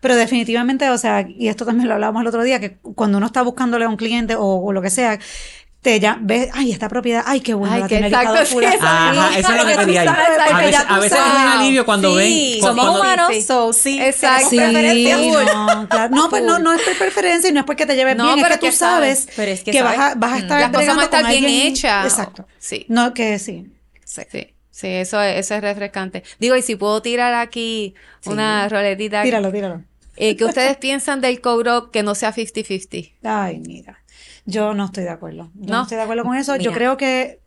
[0.00, 3.26] Pero definitivamente, o sea, y esto también lo hablábamos el otro día, que cuando uno
[3.26, 5.18] está buscándole a un cliente o, o lo que sea,
[5.84, 8.74] te ya ves, ay, esta propiedad, ay, qué bueno, Ay, la tiene exacto, sí, fulano".
[8.74, 11.54] eso Ajá, eso es lo que quería sabes, A veces, a veces es un sabes.
[11.60, 12.60] alivio cuando ven.
[12.60, 13.42] Somos cuando- humanos, sí.
[13.42, 14.00] so sí.
[14.02, 14.48] Exacto.
[14.48, 16.16] Sí, no, claro.
[16.16, 18.38] No, pues no, no es por preferencia y no es porque te lleves No, bien,
[18.38, 19.18] es pero que tú sabes.
[19.24, 20.18] sabes Pero es que que vas a, sabes.
[20.20, 20.38] vas a Mm.
[20.38, 22.06] estar Las cosas van a estar bien hechas.
[22.06, 22.46] Exacto.
[22.58, 22.86] Sí.
[22.88, 23.66] No, que sí.
[24.04, 24.22] Sí,
[24.70, 26.22] sí, eso es, eso es refrescante.
[26.40, 27.94] Digo, y si puedo tirar aquí
[28.24, 29.22] una roletita.
[29.22, 29.82] Tíralo, tíralo.
[30.16, 33.12] Eh, ¿Qué ustedes piensan del cobro que no sea 50-50?
[33.24, 33.98] Ay, mira.
[34.46, 35.50] Yo no estoy de acuerdo.
[35.54, 35.82] Yo no, ¿No?
[35.82, 36.56] estoy de acuerdo con eso.
[36.56, 37.40] Yo creo que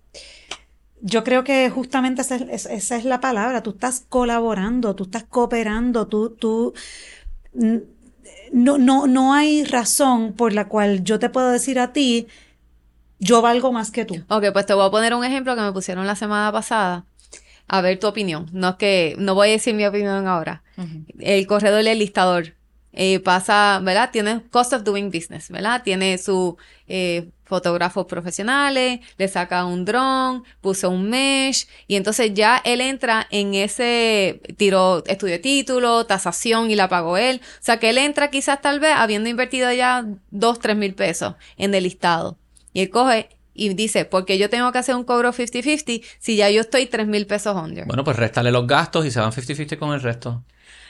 [1.01, 3.62] yo creo que justamente esa es, esa es la palabra.
[3.62, 6.73] Tú estás colaborando, tú estás cooperando, tú, tú
[8.51, 12.27] no, no, no hay razón por la cual yo te puedo decir a ti,
[13.19, 14.15] yo valgo más que tú.
[14.27, 17.05] Ok, pues te voy a poner un ejemplo que me pusieron la semana pasada.
[17.67, 18.47] A ver tu opinión.
[18.53, 20.63] No es que, no voy a decir mi opinión ahora.
[21.19, 22.53] El corredor del listador
[22.99, 24.10] eh, pasa, ¿verdad?
[24.12, 25.83] Tiene cost of doing business, ¿verdad?
[25.83, 26.55] Tiene sus
[26.88, 33.27] eh, fotógrafos profesionales, le saca un dron, puso un mesh, y entonces ya él entra
[33.29, 37.39] en ese, tiró estudio de título, tasación y la pagó él.
[37.43, 41.36] O sea que él entra quizás tal vez habiendo invertido ya dos, tres mil pesos
[41.57, 42.39] en el listado.
[42.73, 46.49] Y él coge y dice, porque yo tengo que hacer un cobro 50-50 si ya
[46.49, 47.86] yo estoy tres mil pesos under.
[47.86, 50.43] Bueno, pues réstale los gastos y se van 50-50 con el resto.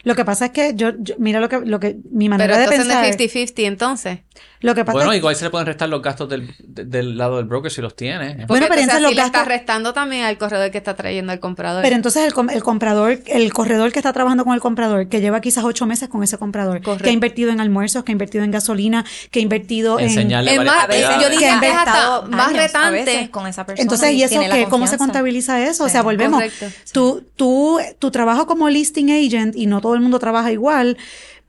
[0.04, 2.58] Lo que pasa es que yo, yo- mira lo que, lo que, mi Pero manera
[2.60, 3.04] de pensar.
[3.06, 4.20] es 50-50 entonces.
[4.60, 7.18] Lo que pasa Bueno, es igual se le pueden restar los gastos del, de- del
[7.18, 8.30] lado del broker si los tiene.
[8.30, 10.96] Bueno, Porque pero entonces entonces así los le está restando también al corredor que está
[10.96, 11.84] trayendo al comprador.
[11.84, 15.22] Pero entonces el, com- el comprador, el corredor que está trabajando con el comprador, que
[15.22, 17.04] lleva quizás ocho meses con ese comprador, Correcto.
[17.04, 20.06] que ha invertido en almuerzos, que ha invertido en gasolina, que ha invertido en...
[20.08, 20.66] Enseñarle varias
[21.10, 23.30] más, yo Que diría ha que hasta Estado más años, retante.
[23.32, 24.66] con esa persona Entonces, ¿y eso qué?
[24.70, 25.84] ¿Cómo se contabiliza eso?
[25.84, 25.92] o Sí.
[25.92, 26.42] sea, volvemos.
[26.42, 26.66] Correcto.
[26.92, 30.98] Tú, tú, tu trabajo como listing agent, y no todo el mundo trabaja igual,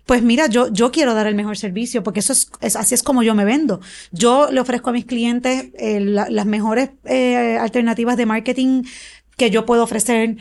[0.07, 3.23] pues mira, yo, yo quiero dar el mejor servicio, porque eso es, así es como
[3.23, 3.81] yo me vendo.
[4.13, 8.85] Yo le ofrezco a mis clientes eh, la- las mejores eh, alternativas de marketing
[9.37, 10.37] que yo puedo ofrecer.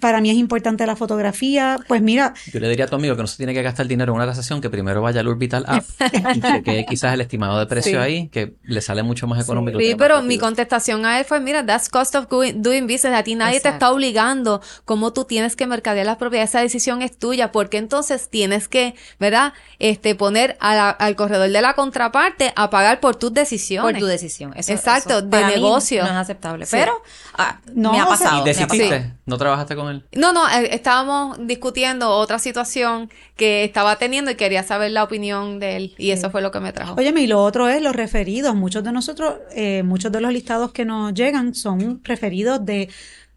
[0.00, 1.78] Para mí es importante la fotografía.
[1.86, 4.12] Pues mira, Yo le diría a tu amigo que no se tiene que gastar dinero
[4.12, 5.84] en una tasación, que primero vaya al Orbital App
[6.34, 7.96] y chequee quizás el estimado de precio Sí.
[7.96, 9.78] ahí, que le sale mucho más económico.
[9.78, 13.14] Sí, pero mi contestación a él fue, mira, that's cost of doing business.
[13.14, 16.50] A ti nadie te está obligando cómo tú tienes que mercadear las propiedades.
[16.50, 19.52] Esa decisión es tuya, porque entonces tienes que, ¿verdad?
[19.78, 23.92] Este, poner a la- al corredor de la contraparte a pagar por tus decisiones.
[23.92, 24.52] Por tu decisión.
[24.56, 26.02] Eso- Exacto, eso de para mí negocio.
[26.02, 26.66] No es aceptable.
[26.66, 26.76] Sí.
[26.76, 26.92] Pero
[27.38, 28.42] ah, No, me ha pasado.
[28.42, 29.12] ¿Y desististe?
[29.26, 30.04] ¿No trabajaste con él?
[30.12, 35.58] No, no, eh, estábamos discutiendo otra situación que estaba teniendo y quería saber la opinión
[35.58, 35.94] de él.
[35.98, 36.94] Y eso fue lo que me trajo.
[36.96, 38.54] Óyeme, y lo otro es los referidos.
[38.54, 42.88] Muchos de nosotros, eh, muchos de los listados que nos llegan son referidos de,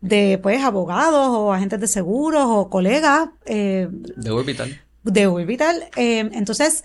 [0.02, 4.82] de pues, abogados o agentes de seguros o colegas eh, De Orbital.
[5.04, 5.86] de Orbital.
[5.96, 6.84] Eh, entonces,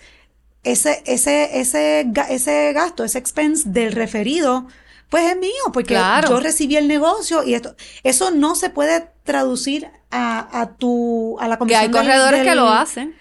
[0.62, 4.66] ese, ese, ese, ese gasto, ese expense del referido,
[5.14, 6.28] pues es mío, porque Claro.
[6.28, 11.46] yo recibí el negocio y esto, eso no se puede traducir a, a tu, a
[11.46, 13.14] la que comisión hay del- corredores que lo hacen.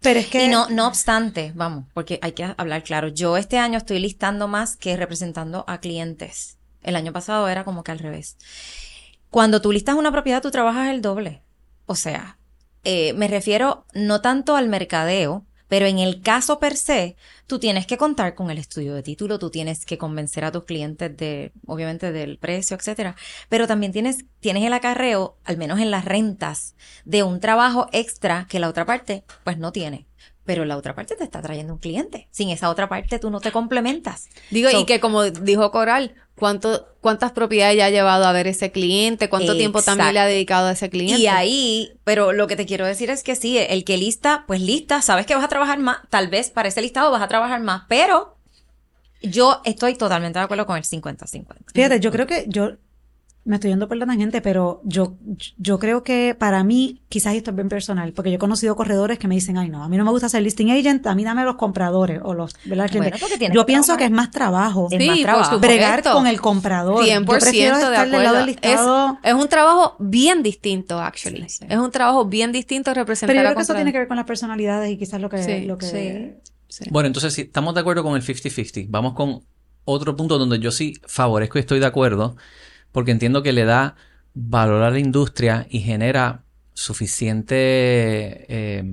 [0.00, 3.06] Pero es que Y no, no obstante, vamos, porque hay que hablar claro.
[3.06, 6.58] Yo este año estoy listando más que representando a clientes.
[6.82, 8.36] El año pasado era como que al revés.
[9.30, 11.44] Cuando tú listas una propiedad, tú trabajas el doble.
[11.86, 12.38] O sea,
[12.82, 17.86] eh, me refiero no tanto al mercadeo, pero en el caso per se, tú tienes
[17.86, 21.52] que contar con el estudio de título, tú tienes que convencer a tus clientes de,
[21.66, 23.14] obviamente, del precio, etcétera.
[23.48, 28.46] Pero también tienes, tienes el acarreo, al menos en las rentas, de un trabajo extra
[28.48, 30.06] que la otra parte, pues no tiene.
[30.44, 32.26] Pero la otra parte te está trayendo un cliente.
[32.30, 34.28] Sin esa otra parte, tú no te complementas.
[34.50, 38.46] Digo, So- y que como dijo Coral, cuánto, cuántas propiedades ya ha llevado a ver
[38.46, 41.20] ese cliente, cuánto tiempo también le ha dedicado a ese cliente.
[41.20, 44.60] Y ahí, pero lo que te quiero decir es que sí, el que lista, pues
[44.60, 47.60] lista, sabes que vas a trabajar más, tal vez para ese listado vas a trabajar
[47.60, 48.38] más, pero
[49.22, 51.46] yo estoy totalmente de acuerdo con el 50-50.
[51.74, 52.76] Fíjate, yo creo que yo
[53.48, 55.16] me estoy yendo por la tangente, pero yo,
[55.56, 59.18] yo creo que para mí, quizás esto es bien personal, porque yo he conocido corredores
[59.18, 61.24] que me dicen, ay no, a mí no me gusta ser listing agent, a mí
[61.24, 62.90] dame los compradores o los, ¿verdad?
[63.50, 64.88] yo pienso que es más trabajo.
[64.90, 65.58] Es más trabajo.
[65.60, 67.02] Bregar con el comprador.
[67.02, 69.18] 100% de acuerdo.
[69.22, 71.44] es, un trabajo bien distinto, actually.
[71.44, 74.18] Es un trabajo bien distinto representar Pero yo creo que eso tiene que ver con
[74.18, 75.62] las personalidades y quizás lo que...
[75.62, 76.36] Lo que
[76.90, 78.88] Bueno, entonces si estamos de acuerdo con el 50-50.
[78.90, 79.40] Vamos con
[79.86, 82.36] otro punto donde yo sí favorezco y estoy de acuerdo
[82.92, 83.96] porque entiendo que le da
[84.34, 87.56] valor a la industria y genera suficiente
[88.48, 88.84] eh,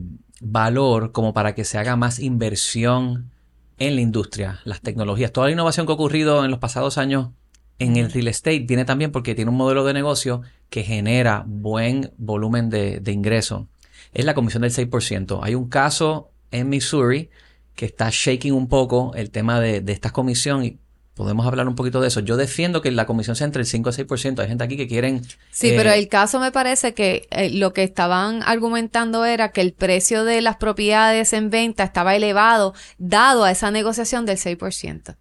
[0.42, 3.32] valor como para que se haga más inversión
[3.78, 5.32] en la industria, las tecnologías.
[5.32, 7.30] Toda la innovación que ha ocurrido en los pasados años
[7.78, 12.12] en el real estate viene también porque tiene un modelo de negocio que genera buen
[12.18, 13.68] volumen de, ingreso.
[14.14, 15.40] Es la comisión del 6%.
[15.44, 17.30] Hay un caso en Missouri
[17.76, 20.80] que está shaking un poco el tema de, de esta comisión y
[21.16, 22.20] Podemos hablar un poquito de eso.
[22.20, 24.40] Yo defiendo que la comisión sea entre el 5 y 6%.
[24.40, 25.22] Hay gente aquí que quieren...
[25.50, 29.62] Sí, pero eh, el caso me parece que eh, lo que estaban argumentando era que
[29.62, 35.16] el precio de las propiedades en venta estaba elevado dado a esa negociación del 6%.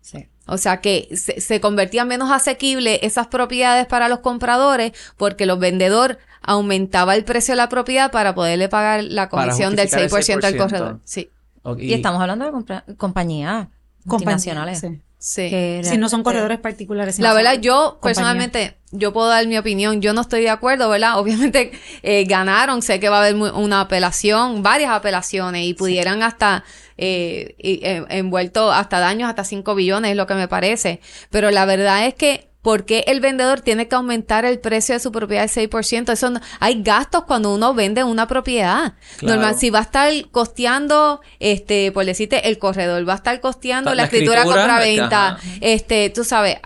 [0.00, 0.28] Sí.
[0.46, 5.60] O sea que se, se convertían menos asequible esas propiedades para los compradores porque los
[5.60, 10.56] vendedores aumentaba el precio de la propiedad para poderle pagar la comisión del 6%, al
[10.56, 11.00] corredor.
[11.04, 11.30] Sí.
[11.78, 13.70] Y estamos hablando de compañía
[14.06, 14.80] multinacionales.
[14.80, 15.00] Sí.
[15.18, 15.50] Sí.
[15.82, 17.18] si no son corredores particulares.
[17.18, 20.00] La verdad, yo personalmente, yo puedo dar mi opinión.
[20.00, 21.18] Yo no estoy de acuerdo, ¿verdad?
[21.18, 22.82] Obviamente eh, ganaron.
[22.82, 26.64] Sé que va a haber una apelación, varias apelaciones y pudieran hasta
[26.98, 31.00] eh, eh, envuelto hasta daños hasta 5 billones, es lo que me parece.
[31.30, 34.98] Pero la verdad es que ¿Por qué el vendedor tiene que aumentar el precio de
[34.98, 36.12] su propiedad al 6%?
[36.12, 38.94] Eso hay gastos cuando uno vende una propiedad.
[39.22, 43.94] Normal, si va a estar costeando, este, por decirte, el corredor, va a estar costeando
[43.94, 46.56] la, escritura, escritura venta, este, tú sabes,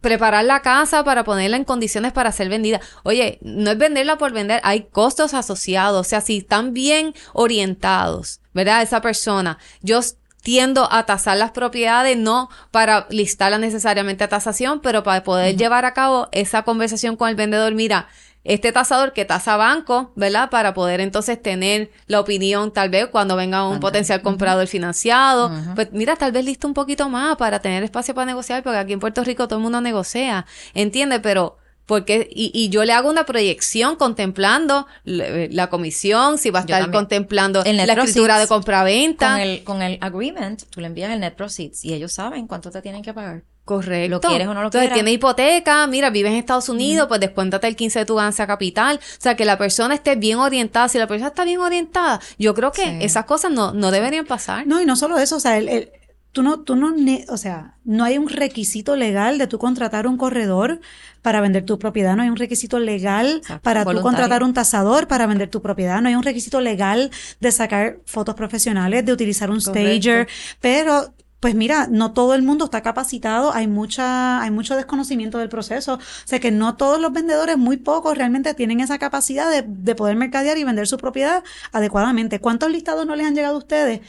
[0.00, 2.80] preparar la casa para ponerla en condiciones para ser vendida.
[3.02, 8.40] Oye, no es venderla por vender, hay costos asociados, o sea, si están bien orientados,
[8.54, 8.80] ¿verdad?
[8.80, 9.58] Esa persona.
[9.82, 10.00] Yo
[10.42, 15.84] tiendo a tasar las propiedades, no para listarlas necesariamente a tasación, pero para poder llevar
[15.84, 18.08] a cabo esa conversación con el vendedor, mira,
[18.42, 20.48] este tasador que tasa banco, ¿verdad?
[20.48, 25.52] Para poder entonces tener la opinión tal vez cuando venga un potencial comprador financiado.
[25.74, 28.94] Pues mira, tal vez listo un poquito más para tener espacio para negociar, porque aquí
[28.94, 31.20] en Puerto Rico todo el mundo negocia, ¿entiende?
[31.20, 31.58] Pero
[31.90, 36.88] porque y, y, yo le hago una proyección contemplando la, comisión, si va a estar
[36.92, 39.32] contemplando la escritura de compraventa.
[39.32, 42.70] Con el, con el agreement, tú le envías el net proceeds y ellos saben cuánto
[42.70, 43.42] te tienen que pagar.
[43.64, 44.08] Correcto.
[44.08, 47.66] ¿Lo quieres o no lo Entonces, tiene hipoteca, mira, vives en Estados Unidos, pues descuéntate
[47.66, 49.00] el 15 de tu ganancia capital.
[49.02, 50.88] O sea, que la persona esté bien orientada.
[50.88, 54.64] Si la persona está bien orientada, yo creo que esas cosas no, no deberían pasar.
[54.64, 55.90] No, y no solo eso, o sea, el,
[56.32, 56.94] tú no, tú no,
[57.28, 60.80] o sea, no hay un requisito legal de tú contratar un corredor
[61.22, 65.26] para vender tu propiedad, no hay un requisito legal para tú contratar un tasador para
[65.26, 69.60] vender tu propiedad, no hay un requisito legal de sacar fotos profesionales, de utilizar un
[69.60, 70.28] stager,
[70.60, 75.48] pero pues mira, no todo el mundo está capacitado, hay mucha, hay mucho desconocimiento del
[75.48, 79.64] proceso, o sea que no todos los vendedores, muy pocos realmente tienen esa capacidad de,
[79.66, 82.40] de poder mercadear y vender su propiedad adecuadamente.
[82.40, 84.00] ¿Cuántos listados no les han llegado a ustedes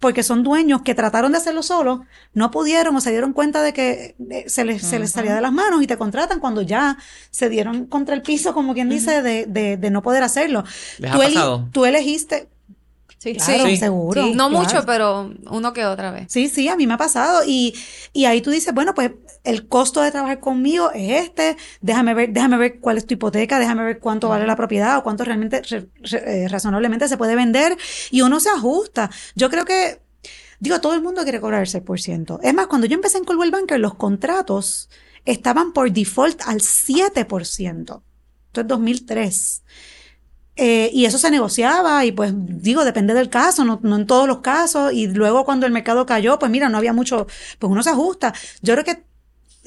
[0.00, 3.74] porque son dueños que trataron de hacerlo solo, no pudieron o se dieron cuenta de
[3.74, 6.96] que se les, se les salía de las manos y te contratan cuando ya
[7.30, 10.64] se dieron contra el piso, como quien dice, de, de, de, no poder hacerlo.
[10.98, 11.68] ¿Les tú, ha pasado?
[11.70, 12.48] tú elegiste,
[13.20, 14.28] Sí, sí, seguro.
[14.34, 16.32] No mucho, pero uno que otra vez.
[16.32, 17.42] Sí, sí, a mí me ha pasado.
[17.46, 17.74] Y,
[18.14, 19.10] y ahí tú dices, bueno, pues
[19.44, 23.58] el costo de trabajar conmigo es este, déjame ver, déjame ver cuál es tu hipoteca,
[23.58, 27.76] déjame ver cuánto vale la propiedad o cuánto realmente, eh, razonablemente se puede vender.
[28.10, 29.10] Y uno se ajusta.
[29.34, 30.00] Yo creo que,
[30.58, 32.40] digo, todo el mundo quiere cobrar el 6%.
[32.42, 34.88] Es más, cuando yo empecé en Coldwell Banker, los contratos
[35.26, 38.02] estaban por default al 7%.
[38.46, 39.62] Esto es 2003.
[40.62, 44.28] Eh, y eso se negociaba y pues digo, depende del caso, no, no, en todos
[44.28, 44.92] los casos.
[44.92, 47.26] Y luego cuando el mercado cayó, pues mira, no había mucho,
[47.58, 48.34] pues uno se ajusta.
[48.60, 49.02] Yo creo que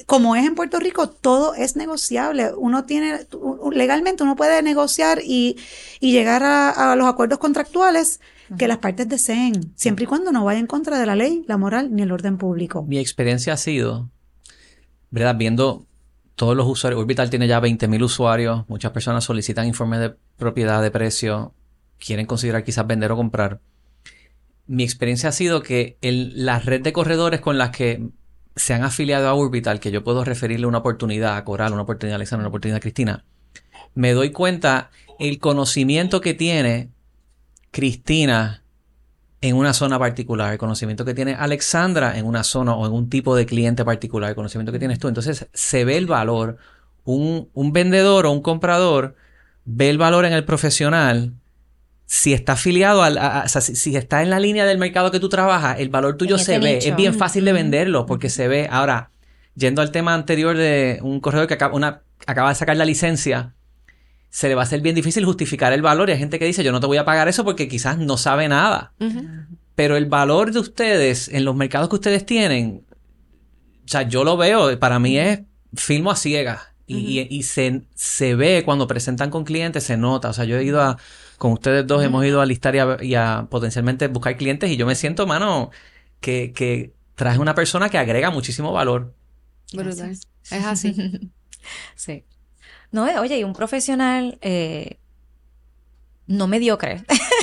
[0.06, 2.52] como es en Puerto Rico, todo es negociable.
[2.56, 3.26] Uno tiene,
[3.72, 5.56] legalmente uno puede negociar y,
[5.98, 8.20] y llegar a, a, los acuerdos contractuales
[8.56, 11.56] que las partes deseen, siempre y cuando no vaya en contra de la ley, la
[11.56, 12.84] moral ni el orden público.
[12.84, 14.10] Mi experiencia ha sido,
[15.10, 15.34] ¿verdad?
[15.36, 15.86] Viendo
[16.34, 20.90] todos los usuarios, Orbital tiene ya 20.000 usuarios, muchas personas solicitan informes de propiedad, de
[20.90, 21.54] precio,
[21.98, 23.60] quieren considerar quizás vender o comprar.
[24.66, 28.08] Mi experiencia ha sido que el, la red de corredores con las que
[28.56, 32.14] se han afiliado a Orbital, que yo puedo referirle una oportunidad a Coral, una oportunidad
[32.14, 33.24] a Alexandra, una oportunidad a Cristina,
[33.94, 36.90] me doy cuenta el conocimiento que tiene
[37.70, 38.63] Cristina
[39.44, 43.10] en una zona particular, el conocimiento que tiene Alexandra en una zona o en un
[43.10, 45.06] tipo de cliente particular, el conocimiento que tienes tú.
[45.06, 46.56] Entonces se ve el valor.
[47.04, 49.16] Un, un vendedor o un comprador
[49.66, 51.34] ve el valor en el profesional
[52.06, 55.10] si está afiliado al, a, o sea, si, si, está en la línea del mercado
[55.10, 56.76] que tú trabajas, el valor tuyo se ve.
[56.76, 56.88] Nicho.
[56.88, 58.66] Es bien fácil de venderlo porque se ve.
[58.70, 59.10] Ahora,
[59.54, 63.52] yendo al tema anterior de un corredor que acaba, una, acaba de sacar la licencia,
[64.34, 66.08] se le va a hacer bien difícil justificar el valor.
[66.08, 68.16] Y hay gente que dice, yo no te voy a pagar eso porque quizás no
[68.16, 68.92] sabe nada.
[68.98, 69.46] Uh -huh.
[69.76, 72.82] Pero el valor de ustedes en los mercados que ustedes tienen,
[73.84, 75.42] o sea, yo lo veo, para mí es
[75.76, 76.62] filmo a ciegas.
[76.88, 77.28] Y, uh -huh.
[77.30, 80.30] y, y se, se ve cuando presentan con clientes, se nota.
[80.30, 80.98] O sea, yo he ido a
[81.38, 84.76] con ustedes dos hemos ido a listar y a, y a, potencialmente buscar clientes y
[84.76, 85.70] yo me siento, mano,
[86.20, 89.14] que, que traje una persona que agrega muchísimo valor.
[89.72, 90.10] Brutal.
[90.10, 91.30] Es así.
[91.94, 92.24] sí.
[92.94, 94.98] No, oye, y un profesional eh,
[96.28, 97.02] no mediocre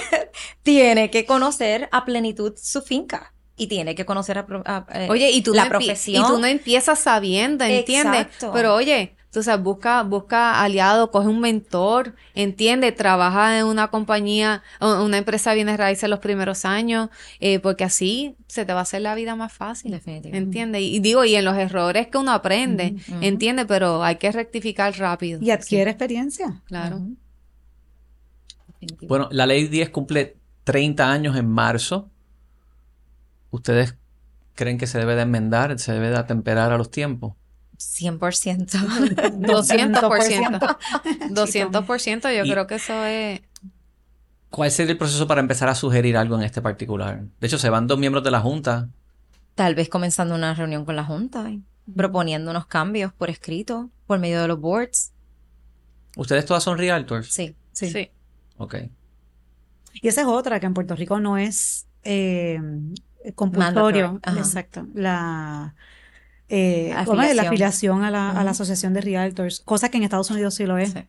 [0.64, 5.30] tiene que conocer a plenitud su finca y tiene que conocer a, a eh, oye
[5.30, 8.52] y tú la no profesión y tú no empiezas sabiendo entiendes Exacto.
[8.54, 15.18] pero oye entonces busca, busca aliado, coge un mentor, entiende, trabaja en una compañía, una
[15.18, 17.08] empresa bienes raíces los primeros años,
[17.40, 19.98] eh, porque así se te va a hacer la vida más fácil.
[20.06, 20.82] Entiende.
[20.82, 23.20] Y, y, digo, y en los errores que uno aprende, uh -huh.
[23.22, 25.40] entiende, pero hay que rectificar rápido.
[25.42, 25.92] Y adquiere sí.
[25.92, 26.62] experiencia.
[26.66, 26.98] Claro.
[26.98, 27.16] Uh
[28.82, 29.08] -huh.
[29.08, 32.10] Bueno, la ley 10 cumple 30 años en marzo.
[33.50, 33.96] ¿Ustedes
[34.56, 37.36] creen que se debe de enmendar, se debe de atemperar a los tiempos?
[37.82, 38.68] 100%.
[39.40, 40.78] 200%.
[41.30, 42.36] 200%.
[42.36, 43.42] Yo creo que eso es...
[44.50, 47.24] ¿Cuál sería el proceso para empezar a sugerir algo en este particular?
[47.40, 48.90] De hecho, se van dos miembros de la Junta.
[49.56, 51.62] Tal vez comenzando una reunión con la Junta, y
[51.96, 55.14] proponiendo unos cambios por escrito, por medio de los boards.
[56.18, 57.32] ¿Ustedes todas son realtors?
[57.32, 57.56] Sí.
[57.72, 57.90] Sí.
[57.90, 58.12] sí.
[58.58, 58.76] Ok.
[59.94, 62.60] Y esa es otra, que en Puerto Rico no es eh,
[63.36, 64.20] compulsorio.
[64.38, 64.88] Exacto.
[64.94, 65.76] La
[66.52, 67.36] eh, afiliación.
[67.36, 68.40] la afiliación a la, uh -huh.
[68.40, 70.92] a la Asociación de Realtors, cosa que en Estados Unidos sí lo es.
[70.92, 71.00] Sí.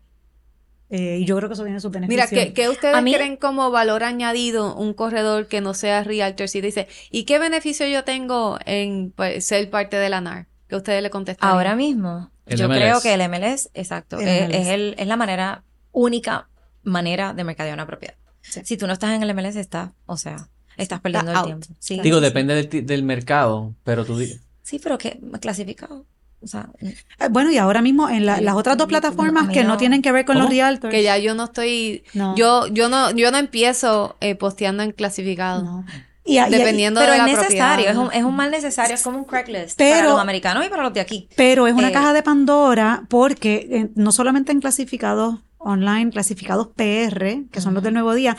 [0.91, 2.31] Eh, y yo creo que eso tiene sus beneficios.
[2.31, 6.49] Mira, ¿qué, qué ustedes mí, creen como valor añadido un corredor que no sea Realtor?
[6.49, 10.49] Si dice, ¿y qué beneficio yo tengo en pues, ser parte de la NAR?
[10.69, 11.49] Que ustedes le contestan.
[11.49, 12.79] Ahora mismo, el yo MLS.
[12.79, 14.57] creo que el MLS, exacto, El es, MLS.
[14.61, 16.49] es el, es la manera, única
[16.83, 18.15] manera de mercadear una propiedad.
[18.43, 18.61] Sí.
[18.65, 21.63] Si tú no estás en el MLS, estás, o sea, estás perdiendo Está el out.
[21.63, 21.81] tiempo.
[21.81, 24.19] Sí, Digo, sí, depende del, del mercado, pero tú
[24.63, 26.05] Sí, pero que clasificado.
[26.41, 26.95] O sea, Eh,
[27.31, 29.77] Bueno, y ahora mismo en la- las otras dos plataformas mí que no no.
[29.77, 30.45] tienen que ver con ¿Cómo?
[30.47, 30.91] los realtors.
[30.93, 32.35] Que ya yo no estoy, No.
[32.35, 35.63] yo, yo no, yo no empiezo eh, posteando en clasificado.
[35.63, 35.85] No.
[36.25, 38.95] Y, a- y- Dependiendo pero de es la necesario, es un, es un mal necesario,
[38.95, 41.29] es como un Craigslist Pero- para los americanos y para los de aquí.
[41.37, 46.69] Pero es una Eh, caja de Pandora porque eh, no solamente en clasificados online, clasificados
[46.69, 48.37] PR, que son los del nuevo día,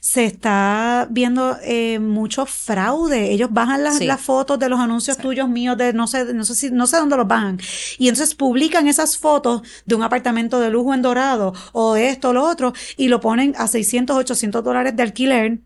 [0.00, 3.30] se está viendo eh, mucho fraude.
[3.32, 4.04] Ellos bajan las, Sí.
[4.06, 5.22] las fotos de los anuncios Sí.
[5.22, 7.58] tuyos míos de no sé, no sé si, no sé dónde los bajan.
[7.98, 12.32] Y entonces publican esas fotos de un apartamento de lujo en Dorado o esto o
[12.32, 15.58] lo otro y lo ponen a 600, 800 dólares de alquiler.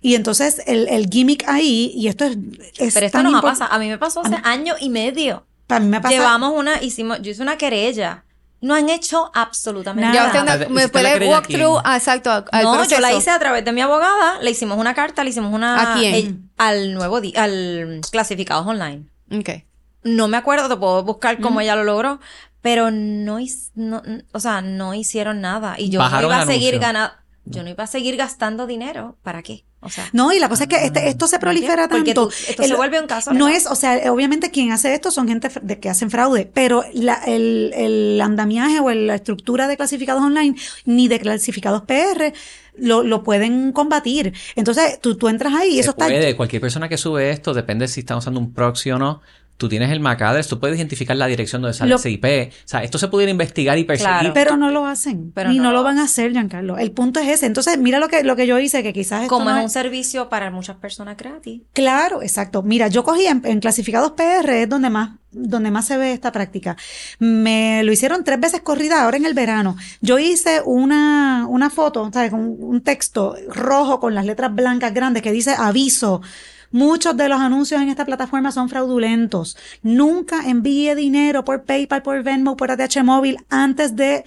[0.00, 2.36] Y entonces el, el gimmick ahí, y esto es,
[2.78, 5.44] es Pero esto ha impor- pasado, a mí me pasó hace año y medio.
[5.66, 6.14] Para mí me pasa.
[6.14, 8.24] Llevamos una, hicimos, yo hice una querella.
[8.60, 10.32] No han hecho absolutamente Nada.
[10.44, 13.80] No- ¿hiciste me puede walkthrough, exacto, al no, yo la hice a través de mi
[13.80, 15.92] abogada, le hicimos una carta, le hicimos una...
[15.94, 16.14] ¿A quién?
[16.14, 19.04] eh, al nuevo, di- al clasificados online.
[19.30, 19.64] Okay.
[20.02, 22.18] No me acuerdo, te puedo buscar cómo ella lo logró,
[22.60, 23.38] pero no,
[23.74, 25.76] no, o sea, no hicieron nada.
[25.78, 29.16] Y yo no iba a seguir ganando, yo no iba a seguir gastando dinero.
[29.22, 29.64] ¿Para qué?
[29.80, 32.28] O sea, No, y la cosa es que este- esto se prolifera porque tanto.
[32.28, 33.32] tú- esto El- se vuelve un caso.
[33.32, 33.62] No legal.
[33.62, 37.14] es, o sea, obviamente quien hace esto son gente de que hacen fraude, pero la,
[37.26, 42.32] el, el andamiaje o el- la estructura de clasificados online ni de clasificados PR
[42.76, 44.32] lo, lo pueden combatir.
[44.56, 46.06] Entonces, tú, tú entras ahí y se eso está...
[46.36, 49.20] Cualquier persona que sube esto, depende si están usando un proxy o no.
[49.58, 52.24] Tú tienes el MAC address, tú puedes identificar la dirección donde sale Lo- ese IP.
[52.24, 54.08] O sea, esto se pudiera investigar y perseguir.
[54.20, 54.32] Claro.
[54.32, 55.32] Pero no lo hacen.
[55.34, 56.78] Pero y no no, lo lo van a hacer, Giancarlo.
[56.78, 57.46] El punto es ese.
[57.46, 59.70] Entonces, mira lo que, lo que yo hice, que quizás esto Como no es un
[59.70, 61.62] servicio para muchas personas gratis.
[61.72, 62.62] Claro, exacto.
[62.62, 66.30] Mira, yo cogí en, en clasificados PR, es donde más, donde más se ve esta
[66.30, 66.76] práctica.
[67.18, 69.76] Me lo hicieron tres veces corrida ahora en el verano.
[70.00, 72.30] Yo hice una, una foto, ¿sabes?
[72.30, 76.22] Con un texto rojo con las letras blancas grandes que dice aviso.
[76.70, 79.56] Muchos de los anuncios en esta plataforma son fraudulentos.
[79.82, 84.24] Nunca envíe dinero por PayPal, por Venmo, por ATH móvil antes de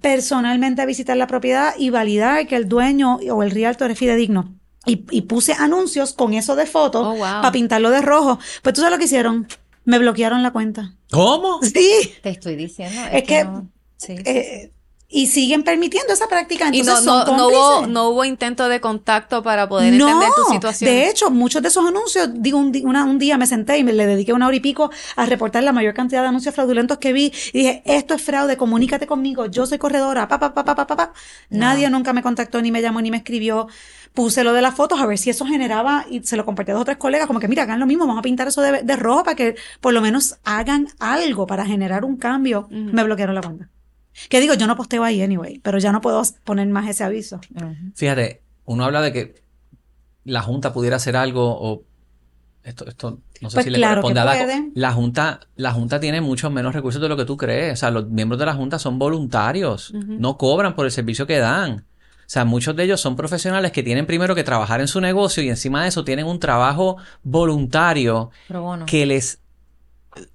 [0.00, 4.54] personalmente visitar la propiedad y validar que el dueño o el realtor es fidedigno.
[4.86, 7.20] Y, y puse anuncios con eso de foto Oh, wow.
[7.20, 8.38] para pintarlo de rojo.
[8.62, 9.46] Pues tú sabes lo que hicieron.
[9.86, 10.94] Me bloquearon la cuenta.
[11.10, 11.60] ¿Cómo?
[11.62, 12.12] Sí.
[12.22, 13.00] Te estoy diciendo.
[13.12, 14.72] Es que, no- sí, sí, Eh,
[15.16, 16.64] y siguen permitiendo esa práctica.
[16.72, 20.08] Y Entonces no, son no, no hubo, no hubo intento de contacto para poder No,
[20.08, 20.90] entender tu situación.
[20.90, 23.92] de hecho, muchos de esos anuncios, digo, un, una- un día me senté y me
[23.92, 27.12] le dediqué una hora y pico a reportar la mayor cantidad de anuncios fraudulentos que
[27.12, 30.74] vi y dije, esto es fraude, comunícate conmigo, yo soy corredora, pa, pa, pa, pa,
[30.74, 31.12] pa, pa, pa.
[31.48, 33.68] Nadie nunca me contactó, ni me llamó, ni me escribió.
[34.14, 36.74] Puse lo de las fotos a ver si eso generaba y se lo compartí a
[36.74, 38.82] dos o tres colegas, como que mira, hagan lo mismo, vamos a pintar eso de,
[38.82, 42.66] de rojo para que por lo menos hagan algo para generar un cambio.
[42.70, 43.68] Me bloquearon la cuenta.
[44.28, 47.40] Que digo, yo no posteo ahí anyway, pero ya no puedo poner más ese aviso.
[47.94, 49.42] Fíjate, uno habla de que
[50.24, 51.82] la Junta pudiera hacer algo o
[52.62, 54.70] esto, esto no sé Pues si le corresponde que a la, puede.
[54.74, 57.74] la Junta, la Junta tiene muchos menos recursos de lo que tú crees.
[57.74, 61.38] O sea, los miembros de la Junta son voluntarios, no cobran por el servicio que
[61.38, 61.84] dan.
[62.20, 65.42] O sea, muchos de ellos son profesionales que tienen primero que trabajar en su negocio
[65.42, 68.86] y encima de eso tienen un trabajo voluntario Pero bueno.
[68.86, 69.40] que les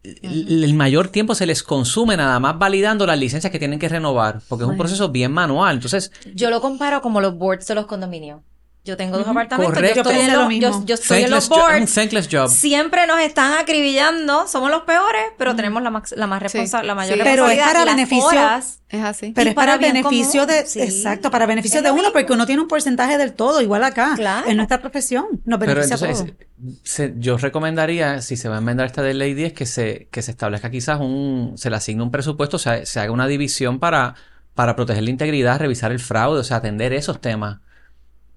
[0.03, 4.41] el mayor tiempo se les consume nada más validando las licencias que tienen que renovar,
[4.47, 5.75] porque es un proceso bien manual.
[5.75, 8.41] Entonces, Yo lo comparo como los boards de los condominios.
[8.85, 9.95] Yo tengo dos apartamentos, Correcto.
[10.03, 10.69] yo estoy, en lo los, mismo.
[10.79, 11.93] yo, yo estoy en los boards.
[12.31, 12.49] job.
[12.49, 16.57] Siempre nos están acribillando, somos los peores, pero tenemos la, max- la más Sí.
[16.57, 17.21] responsa- la mayor Sí.
[17.23, 17.65] Pero es responsabilidad.
[17.67, 19.33] para beneficio- horas- Es así.
[19.35, 20.81] Pero Y es para, para beneficio común, de, sí.
[20.81, 22.13] exacto, para beneficio Es de lo uno, mismo.
[22.13, 24.13] porque uno tiene un porcentaje del todo, igual acá.
[24.15, 24.49] Claro.
[24.49, 26.33] En nuestra profesión, nos Pero beneficia a entonces,
[26.83, 30.23] se- yo recomendaría, si se va a enmendar esta de ley 10, que se, que
[30.23, 33.77] se establezca quizás un, se le asigne un presupuesto, o sea, se haga una división
[33.79, 34.15] para,
[34.55, 37.59] para proteger la integridad, revisar el fraude, o sea, atender esos temas.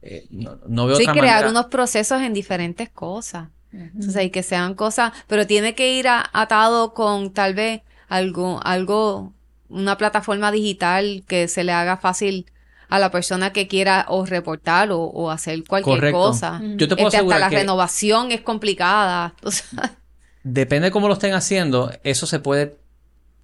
[0.03, 1.51] Eh, no, no veo Sí, otra crear manera.
[1.51, 3.49] unos procesos en diferentes cosas.
[3.73, 8.61] Entonces, y que sean cosas, pero tiene que ir a- atado con tal vez algo,
[8.65, 9.33] algo,
[9.69, 12.47] una plataforma digital que se le haga fácil
[12.91, 16.19] a la persona que quiera o reportar o, o hacer cualquier Correcto.
[16.21, 16.61] cosa.
[16.77, 19.35] Yo te puedo Este, hasta asegurar la que renovación es complicada.
[19.43, 19.97] O sea,
[20.43, 22.77] depende de cómo lo estén haciendo, eso se puede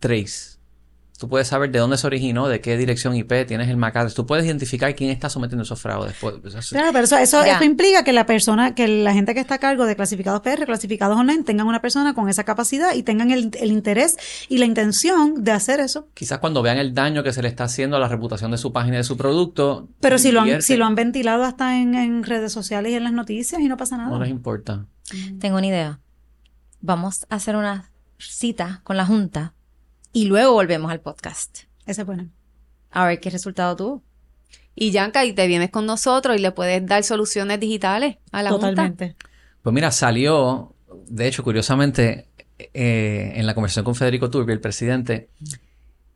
[0.00, 0.57] trace.
[1.19, 4.14] Tú puedes saber de dónde se originó, de qué dirección IP tienes el MAC address.
[4.14, 6.14] Tú puedes identificar quién está sometiendo esos fraudes.
[6.21, 9.55] Pues, eso- Claro, pero eso, eso, implica que la persona, que la gente que está
[9.57, 13.33] a cargo de clasificados PR, clasificados online, tengan una persona con esa capacidad y tengan
[13.33, 14.16] el, el interés
[14.49, 16.07] y la intención de hacer eso.
[16.14, 18.73] Quizás cuando vean el daño que se le está haciendo a la reputación de su
[18.73, 19.89] página y de su producto.
[20.01, 23.03] Pero si lo han, si lo han ventilado hasta en, en redes sociales y en
[23.03, 24.11] las noticias y no pasa nada.
[24.11, 24.87] No les importa.
[25.41, 26.01] Tengo una idea.
[26.81, 29.55] Vamos a hacer una cita con la Junta
[30.12, 31.61] y luego volvemos al podcast.
[31.86, 32.28] Ese es bueno.
[32.90, 34.02] A ver qué resultado tuvo.
[34.74, 38.50] y Yanka, y te vienes con nosotros y le puedes dar soluciones digitales a la
[38.50, 38.70] Junta.
[38.70, 39.16] Totalmente.
[39.62, 40.74] Pues mira, salió,
[41.09, 42.28] de hecho, curiosamente,
[42.59, 45.28] eh, en la conversación con Federico Turbi, el presidente,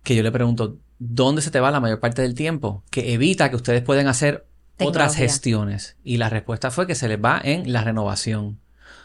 [0.03, 2.83] que yo le pregunto, ¿dónde se te va la mayor parte del tiempo?
[2.91, 4.47] Que evita que ustedes puedan hacer
[4.79, 5.97] otras gestiones.
[6.05, 8.59] Y la respuesta fue que se les va en la renovación.